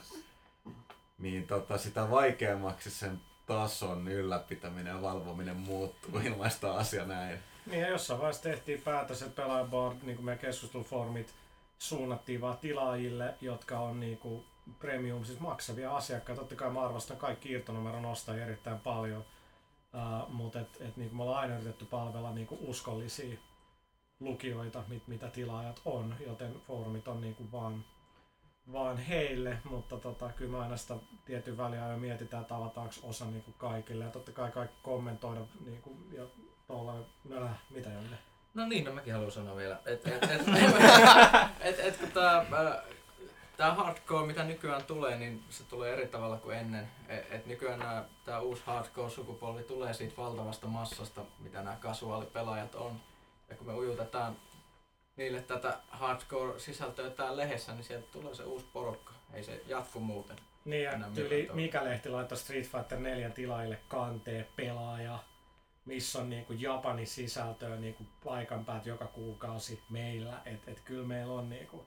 [1.19, 7.39] niin tota, sitä vaikeammaksi sen tason ylläpitäminen ja valvominen muuttuu ilmaista asia näin.
[7.67, 11.35] Niin ja jossain vaiheessa tehtiin päätös, että pelaajaboard, niin kuin meidän keskustelufoorumit,
[11.79, 14.45] suunnattiin vaan tilaajille, jotka on niin kuin
[14.79, 16.41] premium, siis maksavia asiakkaita.
[16.41, 19.25] Totta kai mä arvostan kaikki irtonumeron ostajia erittäin paljon,
[19.95, 23.39] uh, mutta et, et, niin me ollaan aina yritetty palvella niin uskollisia
[24.21, 27.85] lukijoita, mit, mitä tilaajat on, joten foorumit on niin kuin vaan,
[28.73, 33.25] vaan heille, mutta tota, kyllä me aina sitä tietyn väliä jo mietitään, että avataanko osa
[33.25, 34.05] niin kuin kaikille.
[34.05, 36.25] Ja totta kai kaikki kommentoida niin kuin, ja
[36.67, 38.19] tuolla, no nää, mitä Janne?
[38.55, 40.41] No niin, no mäkin haluan sanoa vielä, että et, et,
[41.61, 42.83] et, et, kun tää, ää,
[43.61, 46.89] tää hardcore, mitä nykyään tulee, niin se tulee eri tavalla kuin ennen.
[47.09, 53.01] Et, et nykyään tää uusi hardcore-sukupolvi tulee siitä valtavasta massasta, mitä nämä kasuaalipelaajat on.
[53.49, 54.37] Ja kun me ujutetaan
[55.17, 59.13] niille tätä hardcore-sisältöä täällä lehdessä, niin sieltä tulee se uusi porukka.
[59.33, 60.37] Ei se jatku muuten.
[60.65, 61.63] Niin ja tyyli tavalla.
[61.63, 65.19] Mika Lehti laittoi Street Fighter 4 tilaille kanteen pelaaja,
[65.85, 70.41] missä on niinku Japanin sisältöä niinku paikan päät joka kuukausi meillä.
[70.45, 71.87] Et, et kyllä meillä on niinku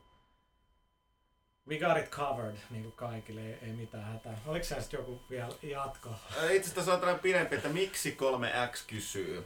[1.70, 4.38] We got it covered niinku kaikille, ei, ei mitään hätää.
[4.48, 6.10] Oliko se sitten joku vielä jatko?
[6.52, 9.46] Itse asiassa on tällainen pidempi, että miksi 3X kysyy.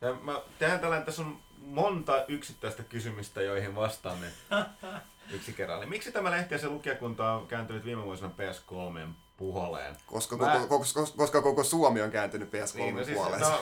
[0.00, 4.26] Ja mä tehdään tällainen, tässä on monta yksittäistä kysymystä, joihin vastaamme
[5.34, 5.86] yksi kerralla.
[5.86, 9.96] Miksi tämä lehti ja sen lukijakunta on kääntynyt viime vuosina PS3 puoleen?
[10.06, 13.40] Koska, Mä- koko, koska, koska koko Suomi on kääntynyt PS3 Niin, no siis, puoleen.
[13.40, 13.60] no,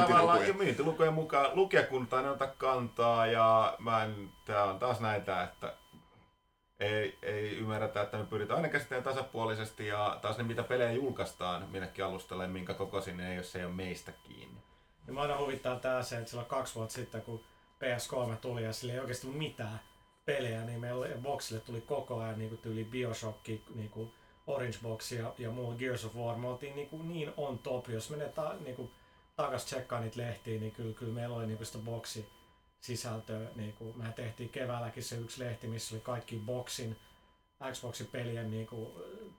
[0.08, 5.42] tavallaan jo myyntilukujen mukaan lukijakuntaan ei ota kantaa ja mä en, tää on taas näitä,
[5.42, 5.74] että
[6.80, 11.68] ei, ei ymmärretä, että me pyritään aina käsittelemään tasapuolisesti ja taas ne mitä pelejä julkaistaan
[11.70, 14.60] minnekin alustalle, minkä kokoisin, niin ei, jos se ei ole meistä kiinni.
[15.06, 17.44] Ja mä aina huvittaa tää se, että silloin kaksi vuotta sitten, kun
[17.84, 19.80] PS3 tuli ja sillä ei oikeasti mitään
[20.24, 24.12] pelejä, niin meillä Boxille tuli koko ajan niin tyyli Bioshock, niin kuin
[24.46, 26.36] Orange Box ja, ja muu Gears of War.
[26.36, 27.88] Me oltiin niin, kuin niin on top.
[27.88, 28.90] Jos menee ta, niin kuin,
[29.36, 32.28] takas tsekkaan niitä lehtiä, niin kyllä, kyllä meillä oli niin kuin sitä boksi
[32.80, 33.50] sisältöä.
[33.54, 36.96] Niin kuin, mehän tehtiin keväälläkin se yksi lehti, missä oli kaikki boxin
[37.72, 38.92] Xboxin pelien niin kuin,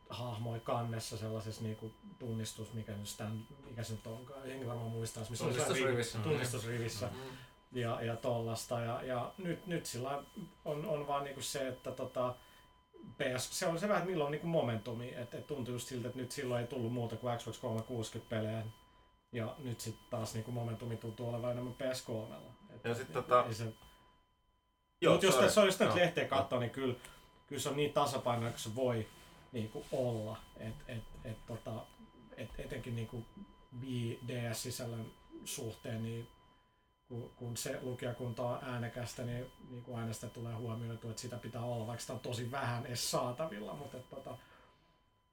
[0.10, 3.28] hahmoi kannessa sellaisessa niin kuin, tunnistus, mikä, nyt sitä,
[3.70, 4.50] mikä se nyt onkaan.
[4.50, 6.18] Jengi varmaan muistaa, missä oli Tunnistusrivissä.
[6.18, 7.10] vi- tunnistusrivissä
[7.72, 8.80] ja, ja tollasta.
[8.80, 10.24] Ja, ja nyt, nyt sillä
[10.66, 12.36] on, on vaan niinku se, että tota,
[13.18, 15.14] PS, se on se vähän, milloin on niinku momentumi.
[15.16, 18.66] Että et tuntuu just siltä, että nyt silloin ei tullut muuta kuin Xbox 360 pelejä.
[19.32, 22.34] Ja nyt sitten taas niinku momentumi tuntuu olevan enemmän PS3.
[22.84, 23.74] Ja sit tota- ei se,
[25.02, 25.98] Joo, Mutta jos tässä on just nyt Joo.
[25.98, 26.96] lehteä katsoo, niin kyllä,
[27.48, 29.08] kyllä se on niin tasapainoinen kuin se voi
[29.52, 30.38] niinku olla.
[30.58, 31.86] Et, et, et, tota,
[32.38, 33.26] et, etenkin niinku
[34.28, 35.12] DS-sisällön
[35.46, 36.28] suhteen, niin
[37.08, 41.38] kun, kun se lukijakunta on äänekästä, niin, niin kuin aina sitä tulee huomioitu, että sitä
[41.38, 44.38] pitää olla, vaikka sitä on tosi vähän edes saatavilla, mutta et, tota,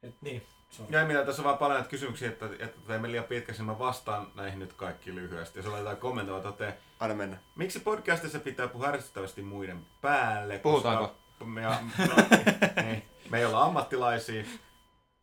[0.02, 0.96] et, niin, sorry.
[0.98, 4.26] Ja minä tässä on vaan paljon näitä kysymyksiä, että, että teemme liian pitkäksi, mä vastaan
[4.34, 5.58] näihin nyt kaikki lyhyesti.
[5.58, 7.36] Jos on jotain kommentoiva, toteaa, Aina mennä.
[7.56, 10.58] miksi podcastissa pitää puhua ärsyttävästi muiden päälle?
[10.58, 11.06] Puhutaanko?
[11.06, 11.72] Koska me, no,
[12.88, 14.44] ei, me ei olla ammattilaisia.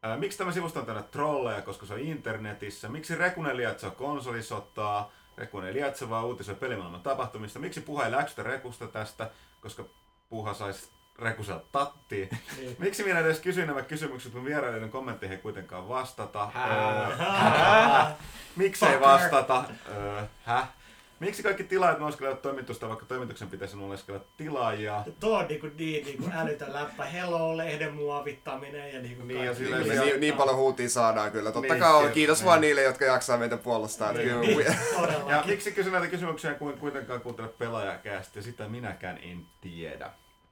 [0.03, 2.89] Ää, Miksi tämä sivusto on täynnä trolleja, koska se on internetissä?
[2.89, 5.11] Miksi Rekunen lietsoo konsolisotaa?
[5.37, 7.59] Rekunen lietsoo vaan uutisoi pelimaailman tapahtumista.
[7.59, 9.29] Miksi puha ei läksytä Rekusta tästä,
[9.61, 9.83] koska
[10.29, 10.89] puha saisi
[11.19, 12.29] Rekuselta tattiin?
[12.59, 12.75] Niin.
[12.79, 16.49] Miksi minä edes kysyin nämä kysymykset, kun vierailijoiden kommentteihin ei kuitenkaan vastata?
[16.53, 17.07] Hää.
[17.07, 18.15] Öö, hää.
[18.55, 19.07] Miksei Fucker.
[19.07, 19.63] vastata?
[19.89, 20.67] Öö, häh?
[21.19, 25.03] Miksi kaikki tilaajat oleskelevat toimitusta, vaikka toimituksen pitäisi oleskella tilaajia?
[25.19, 27.05] Tuo on niinku niin, niinku älytön läppä.
[27.05, 31.51] Hello, lehden muovittaminen ja niinku Niin, ja Niin, se- niin, niin paljon huutia saadaan kyllä.
[31.51, 32.45] Totta Niin, kai kyllä, kiitos niin.
[32.45, 34.13] vaan niille, jotka jaksaa meitä puolustaa.
[34.13, 34.65] Niin, Kyllä, niin,
[35.29, 38.41] Ja miksi kysyn näitä kysymyksiä, kun en kuitenkaan kuuntele pelaajakästä?
[38.41, 40.09] Sitä minäkään en tiedä.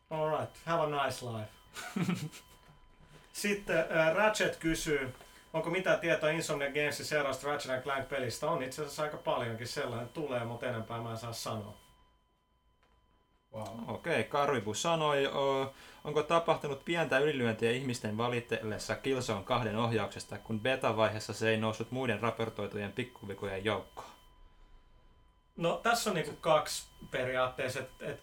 [0.09, 1.51] Alright, have a nice life.
[3.33, 5.13] Sitten äh, Ratchet kysyy,
[5.53, 8.49] onko mitään tietoa Insomnia Gamesin seuraavasta Ratchet Clank pelistä?
[8.49, 11.83] On itse asiassa aika paljonkin sellainen tulee, mutta enempää mä en saa sanoa.
[13.53, 13.89] Wow.
[13.89, 15.73] Okei, okay, Karvipu sanoi, o,
[16.03, 22.19] onko tapahtunut pientä ylilyöntiä ihmisten valitellessa Killzone kahden ohjauksesta, kun beta-vaiheessa se ei noussut muiden
[22.19, 24.09] raportoitujen pikkuvikojen joukkoon?
[25.57, 28.21] No tässä on niinku kaksi periaatteessa, että et,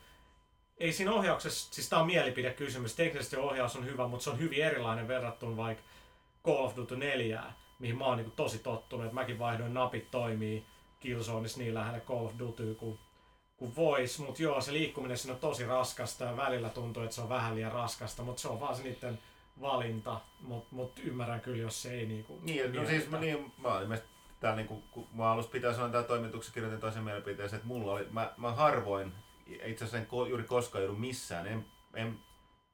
[0.81, 4.63] ei siinä ohjauksessa, siis tää on mielipidekysymys, teknisesti ohjaus on hyvä, mutta se on hyvin
[4.65, 5.83] erilainen verrattuna vaikka
[6.45, 7.43] Call of Duty 4,
[7.79, 10.67] mihin mä oon niinku tosi tottunut, että mäkin vaihdoin napit toimii
[11.01, 12.99] Killzoneissa niin lähelle Call of Duty kuin,
[13.57, 17.21] kuin vois, mutta joo, se liikkuminen siinä on tosi raskasta ja välillä tuntuu, että se
[17.21, 19.19] on vähän liian raskasta, mutta se on vaan se niiden
[19.61, 22.91] valinta, mutta mut ymmärrän kyllä, jos se ei niinku Niin, no miellytä.
[22.91, 23.99] siis mä, niin, mä olin
[24.41, 28.07] tää niinku, kun mä alussa pitää sanoa tää toimituksessa kirjoitin toisen mielipiteeseen, että mulla oli,
[28.11, 29.13] mä, mä harvoin,
[29.55, 32.19] itse asiassa en ko, juuri koskaan joudu missään, en, en,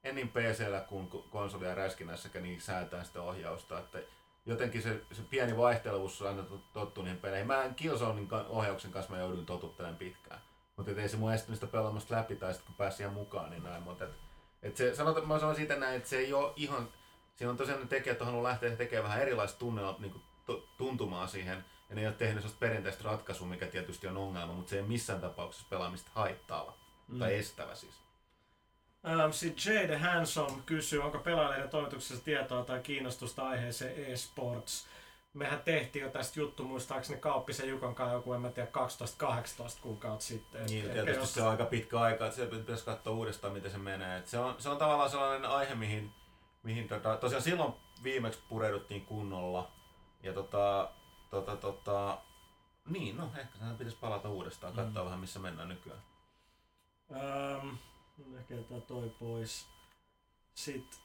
[0.04, 3.98] en niin PCllä kuin ko- konsoli- ja räskinässäkään niin säätää sitä ohjausta, että
[4.46, 7.46] jotenkin se, se pieni vaihtelevuus on aina tot- tottu niihin peleihin.
[7.46, 10.40] Mä en Killzonein ohjauksen kanssa mä jouduin totuttelemaan pitkään.
[10.76, 13.62] Mutta ei se mun estänyt sitä pelaamasta läpi tai sitten kun pääsi siihen mukaan, niin
[13.62, 13.82] näin.
[13.82, 14.10] Mutta et,
[14.62, 16.88] et se, sanotaan, mä sanon siitä näin, että se ei ole ihan,
[17.36, 21.26] siinä on tosiaan ne tekijät, on halunnut lähteä tekemään vähän erilaista tunnelmaa, niin to, tuntumaa
[21.26, 21.64] siihen.
[21.88, 24.82] Ja ne ei ole tehnyt sellaista perinteistä ratkaisua, mikä tietysti on ongelma, mutta se ei
[24.82, 26.74] missään tapauksessa pelaamista haittaava.
[27.08, 27.18] Mm.
[27.18, 27.94] Tai estävä siis.
[29.08, 34.86] Ähm, Sitten Jade Hanson kysyy, onko pelaajien toimituksessa tietoa tai kiinnostusta aiheeseen e-sports.
[35.34, 40.24] Mehän tehtiin jo tästä juttu, muistaakseni Kauppisen Jukan kanssa joku, en mä tiedä, 12-18 kuukautta
[40.24, 40.60] sitten.
[40.62, 43.52] Et Niin, ehkä tietysti jos- se on aika pitkä aika, että se pitäisi katsoa uudestaan,
[43.52, 44.18] miten se menee.
[44.18, 46.12] Et se, on, se on tavallaan sellainen aihe, mihin,
[46.62, 47.72] mihin tota, tosiaan silloin
[48.02, 49.70] viimeksi pureuduttiin kunnolla.
[50.22, 50.90] Ja tota,
[51.30, 52.18] tota, tota,
[52.88, 55.06] niin, no ehkä tähän pitäisi palata uudestaan, katsoa mm.
[55.06, 56.02] vähän missä mennään nykyään.
[57.12, 57.68] Ähm,
[58.38, 59.66] ehkä jätetään toi pois.
[60.54, 60.98] Sitten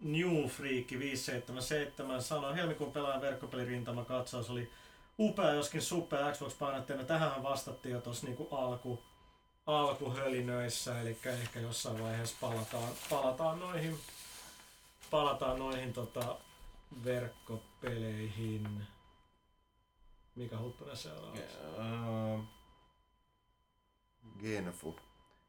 [0.00, 4.72] New Freak 577 sanoi, helmikuun pelaajan verkkopelirintama katsaus oli
[5.18, 7.04] upea, joskin suppea Xbox painotteena.
[7.04, 9.02] Tähän vastattiin jo tuossa niinku alku,
[9.66, 13.98] alkuhölinöissä, eli ehkä jossain vaiheessa palataan, palataan noihin,
[15.10, 16.36] palataan noihin tota,
[17.04, 18.86] verkkopeleihin.
[20.36, 21.42] Mikä Huttunen seuraavaksi?
[21.78, 22.38] Öö,
[24.40, 24.96] Genfu.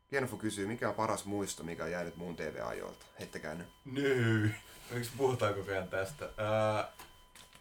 [0.09, 3.05] Genfu kysyy, mikä on paras muisto, mikä on jäänyt muun TV-ajoilta?
[3.19, 3.67] Heittäkää nyt.
[3.85, 4.51] Nöy.
[4.91, 6.25] Miksi puhutaan koko ajan tästä?
[6.25, 6.83] Öö,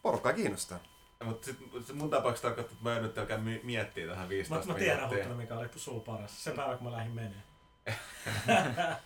[0.02, 0.78] Porukkaa kiinnostaa.
[1.24, 1.58] mutta sit,
[1.94, 4.96] mun tapauksessa tarkoittaa, että mä en nyt alkaa mi- miettiä tähän Mä, 15 mä tiedän
[4.96, 5.18] minuuttia.
[5.18, 6.44] Huttunen, mikä oli suu paras.
[6.44, 7.42] Se päivä, kun mä lähdin menee.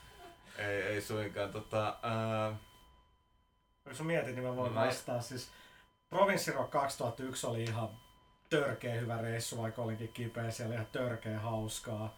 [0.58, 1.50] Ei, ei suinkaan.
[1.52, 2.52] Tota, öö,
[3.86, 5.20] Jos sä mietit, niin mä voin Mä- vastaa.
[5.20, 5.50] Siis
[6.10, 7.88] Province Rock 2001 oli ihan
[8.50, 10.50] törkeä hyvä reissu, vaikka olinkin kipeä.
[10.50, 12.16] Siellä ihan törkeä hauskaa.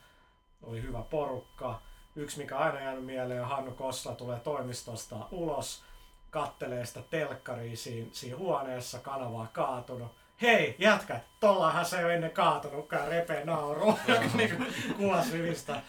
[0.63, 1.83] Oli hyvä porukka.
[2.17, 5.85] Yksi, mikä aina jäänyt mieleen, on Hannu Kossla tulee toimistosta ulos,
[6.31, 10.13] kattelee sitä telkkaria siinä, siinä huoneessa, kanavaa kaatunut.
[10.43, 13.99] Hei, jätkät, tollahan se ei ole ennen kaatunutkaan, repee nauru.
[14.37, 14.67] niin
[14.97, 15.83] kuvasrivistä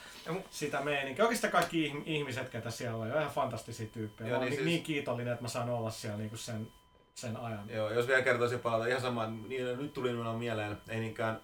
[0.50, 1.26] sitä meininkiä.
[1.26, 4.30] Oikeastaan kaikki ihm- ihmiset, ketä siellä on, on ihan fantastisia tyyppejä.
[4.30, 6.68] Joo, niin, niin niin, siis- niin kiitollinen, että mä saan olla siellä niinku sen,
[7.16, 7.70] sen ajan.
[7.70, 11.42] Joo, jos vielä kertoisin palata ihan samaan, niin nyt tuli minulla mieleen, ei niinkään,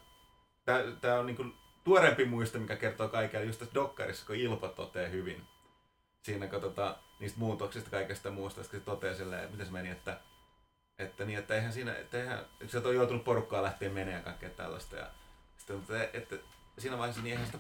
[1.02, 1.46] tää on niinku
[1.84, 5.48] tuoreempi muisto, mikä kertoo kaikille just tässä dokkarissa, kun Ilpo toteaa hyvin.
[6.22, 10.20] Siinä tota, niistä muutoksista kaikesta muusta, kun se toteaa silleen, miten se meni, että,
[11.00, 14.50] että, niin, että eihän siinä, että eihän, että on joutunut porukkaa lähteä menemään ja kaikkea
[14.50, 14.96] tällaista.
[14.96, 15.08] Ja
[15.58, 16.36] sitten, että, että
[16.78, 17.60] siinä vaiheessa niin eihän sitä,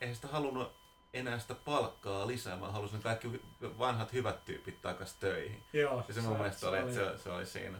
[0.00, 0.83] eihän sitä halunnut
[1.14, 3.42] enää sitä palkkaa lisää, vaan halusin kaikki
[3.78, 5.62] vanhat hyvät tyypit takaisin töihin.
[5.72, 7.78] Joo, Ja se mun mielestä oli, että se, se oli siinä.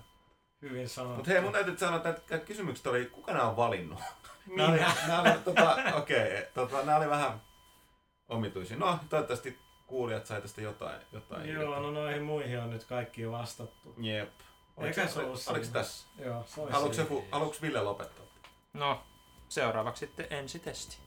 [0.63, 1.17] hyvin sanottu.
[1.17, 4.01] Mutta hei, mun täytyy sanoa, että nämä kysymykset oli, kuka nämä on valinnut?
[4.57, 4.95] Nää oli, Minä.
[5.07, 7.43] nää oli, tota, okei, tota, nää oli vähän
[8.29, 8.77] omituisia.
[8.77, 11.01] No, toivottavasti kuulijat sai tästä jotain.
[11.13, 11.81] jotain Joo, irti.
[11.83, 13.95] no noihin muihin on nyt kaikki vastattu.
[13.99, 14.31] Jep.
[14.81, 15.81] Eikä se ollut Oliko siinä.
[15.81, 16.07] tässä?
[16.19, 17.03] Joo, se Haluatko, siinä.
[17.11, 18.25] joku, haluatko Ville lopettaa?
[18.73, 19.03] No,
[19.49, 20.99] seuraavaksi sitten ensitesti.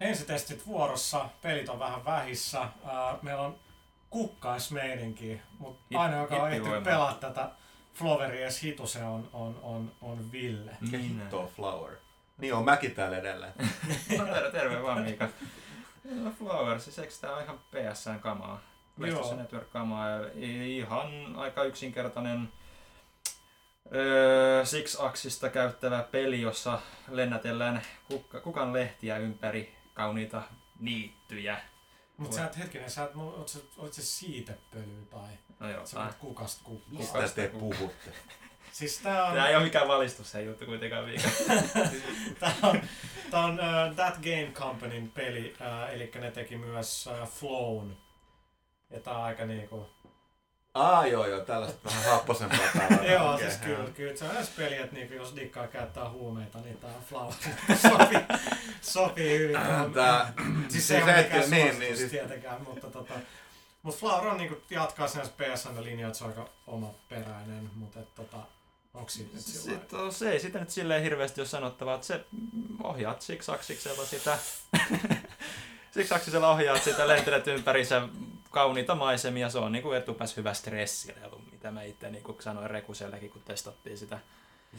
[0.00, 2.68] Ensitestit vuorossa, pelit on vähän vähissä.
[3.22, 3.58] Meillä on
[4.10, 7.50] kukkaismeininki, mutta aina joka on ehtinyt pelaa tätä
[7.94, 10.76] Floveri edes hituse on, on, on, on Ville.
[11.32, 11.96] On Flower?
[12.38, 13.52] Niin on mäkin täällä edelleen.
[14.18, 15.28] No terve, terve vaan Miika.
[16.04, 18.60] No Flowers, siis eikö tää on ihan PSN kamaa?
[18.96, 19.42] PlayStation Joo.
[19.42, 22.52] Network kamaa ihan aika yksinkertainen
[23.94, 30.42] öö, Six-aksista käyttävä peli, jossa lennätellään kukka, kukan lehtiä ympäri kauniita
[30.80, 31.60] niittyjä.
[32.20, 35.28] Mutta sä et hetkinen, sä et, oot, sä, oot se siitepöly tai
[35.60, 36.98] No joo, sä oot kukasta kukkaa.
[36.98, 38.12] Mistä te puhutte?
[38.72, 41.28] Siis tää on, tää ei ole mikään valistus se juttu kuitenkaan Miika.
[42.40, 42.82] tää on,
[43.30, 47.96] tää on uh, That Game Companyn peli, uh, eli ne teki myös uh, Flown.
[48.90, 49.90] Ja tää on aika niinku...
[50.74, 53.04] Aa joo joo, tällaista vähän happosempaa täällä.
[53.12, 53.76] Joo, siis joo.
[53.76, 57.02] kyllä, kyllä se on edes peli, että niinku, jos dikkaa käyttää huumeita, niin tää on
[57.08, 57.32] Flower
[57.88, 58.18] sopii,
[58.82, 59.56] sopii hyvin.
[59.66, 59.92] tuohon.
[59.92, 60.32] Tää,
[60.68, 63.14] siis se se ei ole hetki- mikään niin, niin, siis- tietenkään, mutta tota,
[63.82, 68.36] mut Flower on niinku jatkaa sen PSN-linjaa, että se on aika omaperäinen, mutta et, tota,
[68.94, 69.80] onko siitä nyt sillä lailla?
[69.80, 72.24] Sitten on, se ei sitä nyt silleen hirveästi ole sanottavaa, että se
[72.82, 74.38] ohjaat siksaksiksella sitä,
[75.90, 78.08] siksaksisella ohjaat sitä, lentelet ympärissä
[78.50, 83.42] kauniita maisemia, se on niinku etupäs hyvä stressirelu, mitä mä itse niinku sanoin Rekusellekin, kun
[83.42, 84.18] testattiin sitä.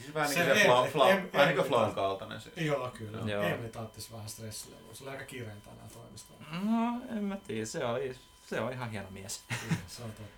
[0.00, 2.56] Siis vähän Se niin kuin vähän niin kuin Emily flown taas- kaltainen siis.
[2.56, 3.18] Joo, kyllä.
[3.18, 3.26] Joo.
[3.28, 3.42] Joo.
[3.42, 4.94] Emily taattis vähän stressilevua.
[4.94, 6.44] Se oli aika kirein tänään toimistolla.
[6.52, 9.42] No, en mä tiedä, se, oli, se on ihan hieno mies.
[9.88, 10.32] se on totta.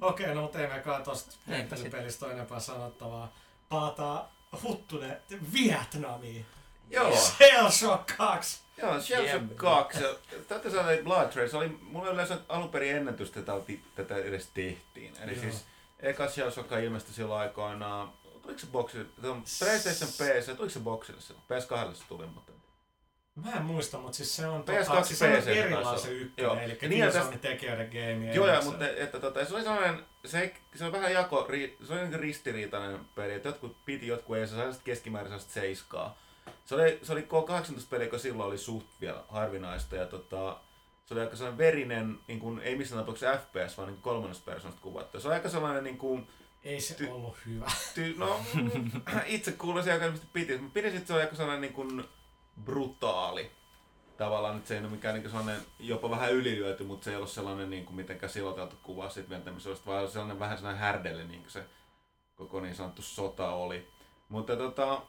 [0.00, 1.36] Okei, no mutta ei mekaan tosta
[1.90, 3.32] pelistä ole enempää sanottavaa.
[3.68, 4.24] Palataan
[4.62, 5.20] Huttunen
[5.52, 6.46] Vietnamiin.
[6.90, 7.16] Joo.
[7.16, 8.60] Shell Shock 2.
[8.76, 9.54] Joo, Shell Shock Jembe.
[9.54, 10.02] 2.
[10.02, 10.14] ja
[10.48, 13.52] Täytyy sanoa, että Blood Trace oli, mulla yleensä alun perin ennätys tätä,
[13.94, 15.14] tätä edes tehtiin.
[15.22, 15.40] Eli Joo.
[15.42, 15.64] siis
[16.00, 18.12] eka Shell Shock ilmestyi silloin aikoinaan,
[18.42, 19.06] tuliko se boksille,
[19.58, 21.44] PlayStation PC, tuliko se boksille silloin?
[21.50, 22.52] PS2 se tuli, mutta
[23.34, 26.20] Mä en muista, mutta siis se on, PS2 tota, siis se on PC erilaisen olla.
[26.20, 26.56] ykkönen, Joo.
[26.56, 28.34] eli niin, Killzone tekijöiden game.
[28.34, 31.48] Joo, ja, mutta että, tota, se oli sellainen, se, se on vähän jako,
[31.86, 36.18] se oli niin ristiriitainen peli, että jotkut piti, jotkut ei, se sai sellaista seiskaa.
[36.64, 40.60] Se oli, se oli K18-peli, joka silloin oli suht vielä harvinaista, ja tota,
[41.06, 44.82] se oli aika sellainen verinen, niin kuin, ei missään tapauksessa FPS, vaan niin kolmannesta persoonasta
[44.82, 45.20] kuvattu.
[45.20, 46.28] Se oli aika sellainen niin kuin,
[46.64, 47.66] Ei se Ty- ollut hyvä.
[47.94, 48.40] ty, no,
[49.26, 50.58] itse kuulisin aika ilmeisesti piti.
[50.58, 52.04] Mä pidin sit se oli aika sellainen niin kuin
[52.64, 53.50] brutaali.
[54.16, 57.30] Tavallaan nyt se ei ole mikään niin sellainen jopa vähän ylilyöty, mutta se ei ollut
[57.30, 61.50] sellainen niin kuin mitenkään siloteltu kuva siitä ventämisestä, vaan sellainen vähän sellainen härdelle niin kuin
[61.50, 61.64] se
[62.36, 63.88] koko niin sanottu sota oli.
[64.28, 65.02] Mutta tota,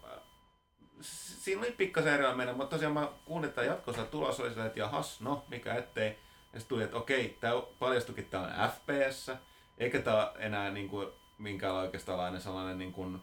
[1.01, 4.79] siinä oli pikkasen erilainen mennä, mutta tosiaan mä kuulin, että jatkossa tulos oli silleen, että
[4.79, 6.09] jahas, no mikä ettei.
[6.53, 9.31] Ja sitten tuli, että okei, tämä paljastukin, että tämä on FPS,
[9.77, 13.21] eikä tämä enää niin kuin, minkäänlainen oikeastaan sellainen niin kuin,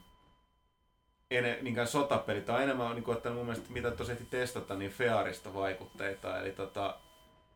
[1.31, 2.41] ene, niinkään sotapeli.
[2.41, 6.39] Tämä on enemmän niin kuin, ottanut mun mielestä, mitä ehti testata, niin Fearista vaikutteita.
[6.39, 6.97] Eli tota,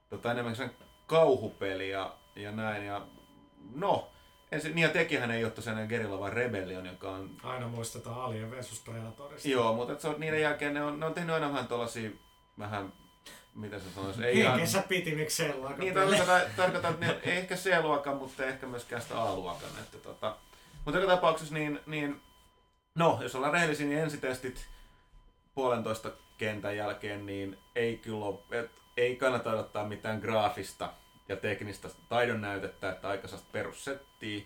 [0.09, 0.57] tota enemmän
[1.07, 2.87] kauhupeli ja, ja näin.
[2.87, 3.07] Ja,
[3.75, 4.11] no,
[4.53, 8.51] ensin, niin ja tekihän ei ole tosiaan Gerilla, vaan Rebellion, joka on Aina muistetaan Alien
[8.51, 9.49] vs Predatorista.
[9.49, 12.11] Joo, mutta et se on, niiden jälkeen ne on, ne on tehnyt aina vähän tuollaisia,
[12.59, 12.93] vähän,
[13.55, 14.53] mitä se sanoisi, ei ihan...
[14.53, 15.81] Henkensä piti, miksi sellainen.
[15.81, 19.69] Niin, tarkoitan, tarkoitan, että ne, ei ehkä C-luokan, mutta ei ehkä myöskään sitä A-luokan.
[19.81, 20.37] Että, tota,
[20.85, 22.21] mutta joka tapauksessa, niin, niin,
[22.95, 24.67] no, jos ollaan rehellisiä, niin ensitestit
[25.55, 30.93] puolentoista kentän jälkeen, niin ei kyllä ole, et, ei kannata odottaa mitään graafista
[31.29, 34.45] ja teknistä taidon näytettä, että aika perussettiä.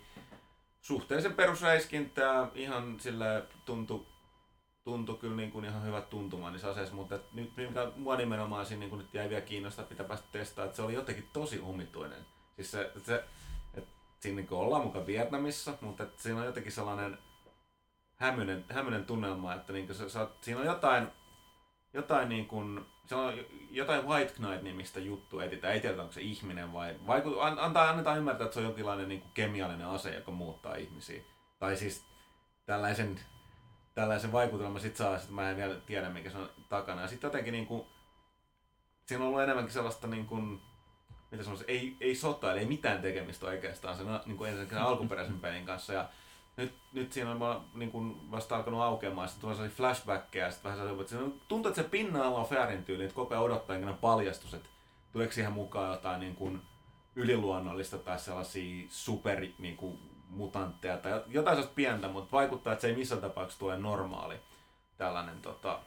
[0.80, 4.06] Suhteellisen perusräiskintää, ihan sillä tuntui
[4.84, 8.80] tuntui kyllä niin kuin ihan hyvät tuntuma niissä aseissa, mutta nyt mikä mua nimenomaan siinä
[8.80, 12.26] niin kuin nyt jäi vielä kiinnostaa, pitää päästä testaamaan, että se oli jotenkin tosi omituinen.
[12.56, 13.24] Siis se, se
[13.74, 17.18] että siinä niin kuin ollaan mukaan Vietnamissa, mutta että siinä on jotenkin sellainen
[18.16, 21.08] hämyinen, hämyinen tunnelma, että niin kuin se, oot- siinä on jotain,
[21.94, 23.34] jotain niin kuin, se on
[23.70, 28.18] jotain White Knight-nimistä juttua etsitään, ei tiedä onko se ihminen vai, vaiku, an, antaa, annetaan
[28.18, 31.22] ymmärtää, että se on jonkinlainen niin kuin kemiallinen ase, joka muuttaa ihmisiä.
[31.58, 32.06] Tai siis
[32.66, 33.20] tällaisen
[33.94, 37.02] tällaisen vaikutelman sit saa, että mä en vielä tiedä mikä se on takana.
[37.02, 37.86] Ja sitten jotenkin niinku,
[39.06, 40.36] siinä on ollut enemmänkin sellaista niinku,
[41.30, 44.86] mitä sanoisi, ei, ei sota, eli ei mitään tekemistä oikeastaan sen niin kuin ensinnäkin sen
[44.86, 45.92] alkuperäisen pelin kanssa.
[45.92, 46.08] Ja
[46.56, 50.72] nyt, nyt siinä on niin kuin vasta alkanut aukeamaan, sitten tulee sellaisia flashbackkejä, ja sitten
[50.72, 54.54] vähän sellaisia, että tuntuu, että se pinna on Fairin tyyli, että koko ajan odottaa paljastus,
[54.54, 54.68] että
[55.12, 56.62] tuleeko siihen mukaan jotain niin kuin
[57.16, 59.98] yliluonnollista tai sellaisia super niin kuin,
[60.30, 64.36] mutantteja tai jotain sellaista pientä, mutta vaikuttaa, että se ei missään tapauksessa tule normaali
[64.96, 65.80] tällainen tota,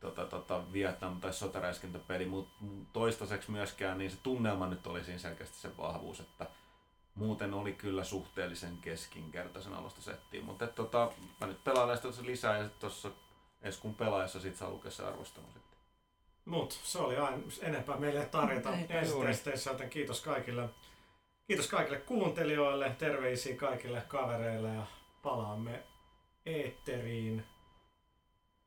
[0.00, 5.58] tota, tota, Vietnam- tai sotaräiskintäpeli, mutta toistaiseksi myöskään niin se tunnelma nyt oli siinä selkeästi
[5.58, 6.46] se vahvuus, että
[7.20, 12.56] muuten oli kyllä suhteellisen keskinkertaisen alusta settiin, mutta et, tota, mä nyt pelaan sitä lisää
[12.56, 13.10] ja sitten tuossa
[13.62, 15.78] Eskun pelaajassa sit saa lukea se arvostelu sitten.
[16.44, 20.68] Mut se oli aina enempää meille tarjota esitesteissä, joten kiitos kaikille.
[21.46, 24.86] Kiitos kaikille kuuntelijoille, terveisiä kaikille kavereille ja
[25.22, 25.82] palaamme
[26.46, 27.46] eetteriin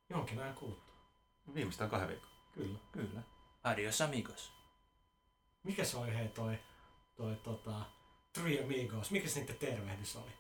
[0.10, 0.96] jonkin ajan kuluttua.
[1.54, 2.30] Viimeistään kahden viikon.
[2.54, 2.80] Kyllä.
[2.92, 3.22] Kyllä.
[3.64, 4.54] Adios amigos.
[5.64, 6.60] Mikä se oli hei toi,
[7.16, 7.86] toi tota,
[8.34, 10.32] Three Amigos, mikä se niiden tervehdys oli?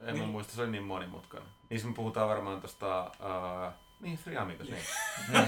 [0.00, 0.18] En Niin.
[0.26, 1.48] mä muista, se oli niin monimutkainen.
[1.70, 3.04] Niissä me puhutaan varmaan tosta...
[3.20, 4.68] Uh, niin, Three Amigos,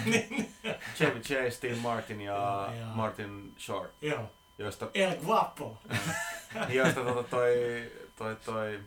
[0.04, 0.54] niin.
[0.96, 2.88] Chevy Chase, Steve Martin ja Joo, joo.
[2.94, 5.78] Martin Short, Joo, joista, El Guapo.
[6.68, 7.54] joista tota toi,
[8.16, 8.80] toi, toi...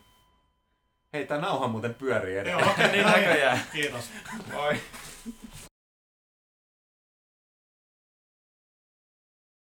[1.14, 2.60] Hei, tää nauha muuten pyörii edelleen.
[2.66, 3.22] Joo, okei, Niin no niin.
[3.26, 3.60] näköjään.
[3.74, 4.10] Kiitos.
[4.54, 4.80] Moi.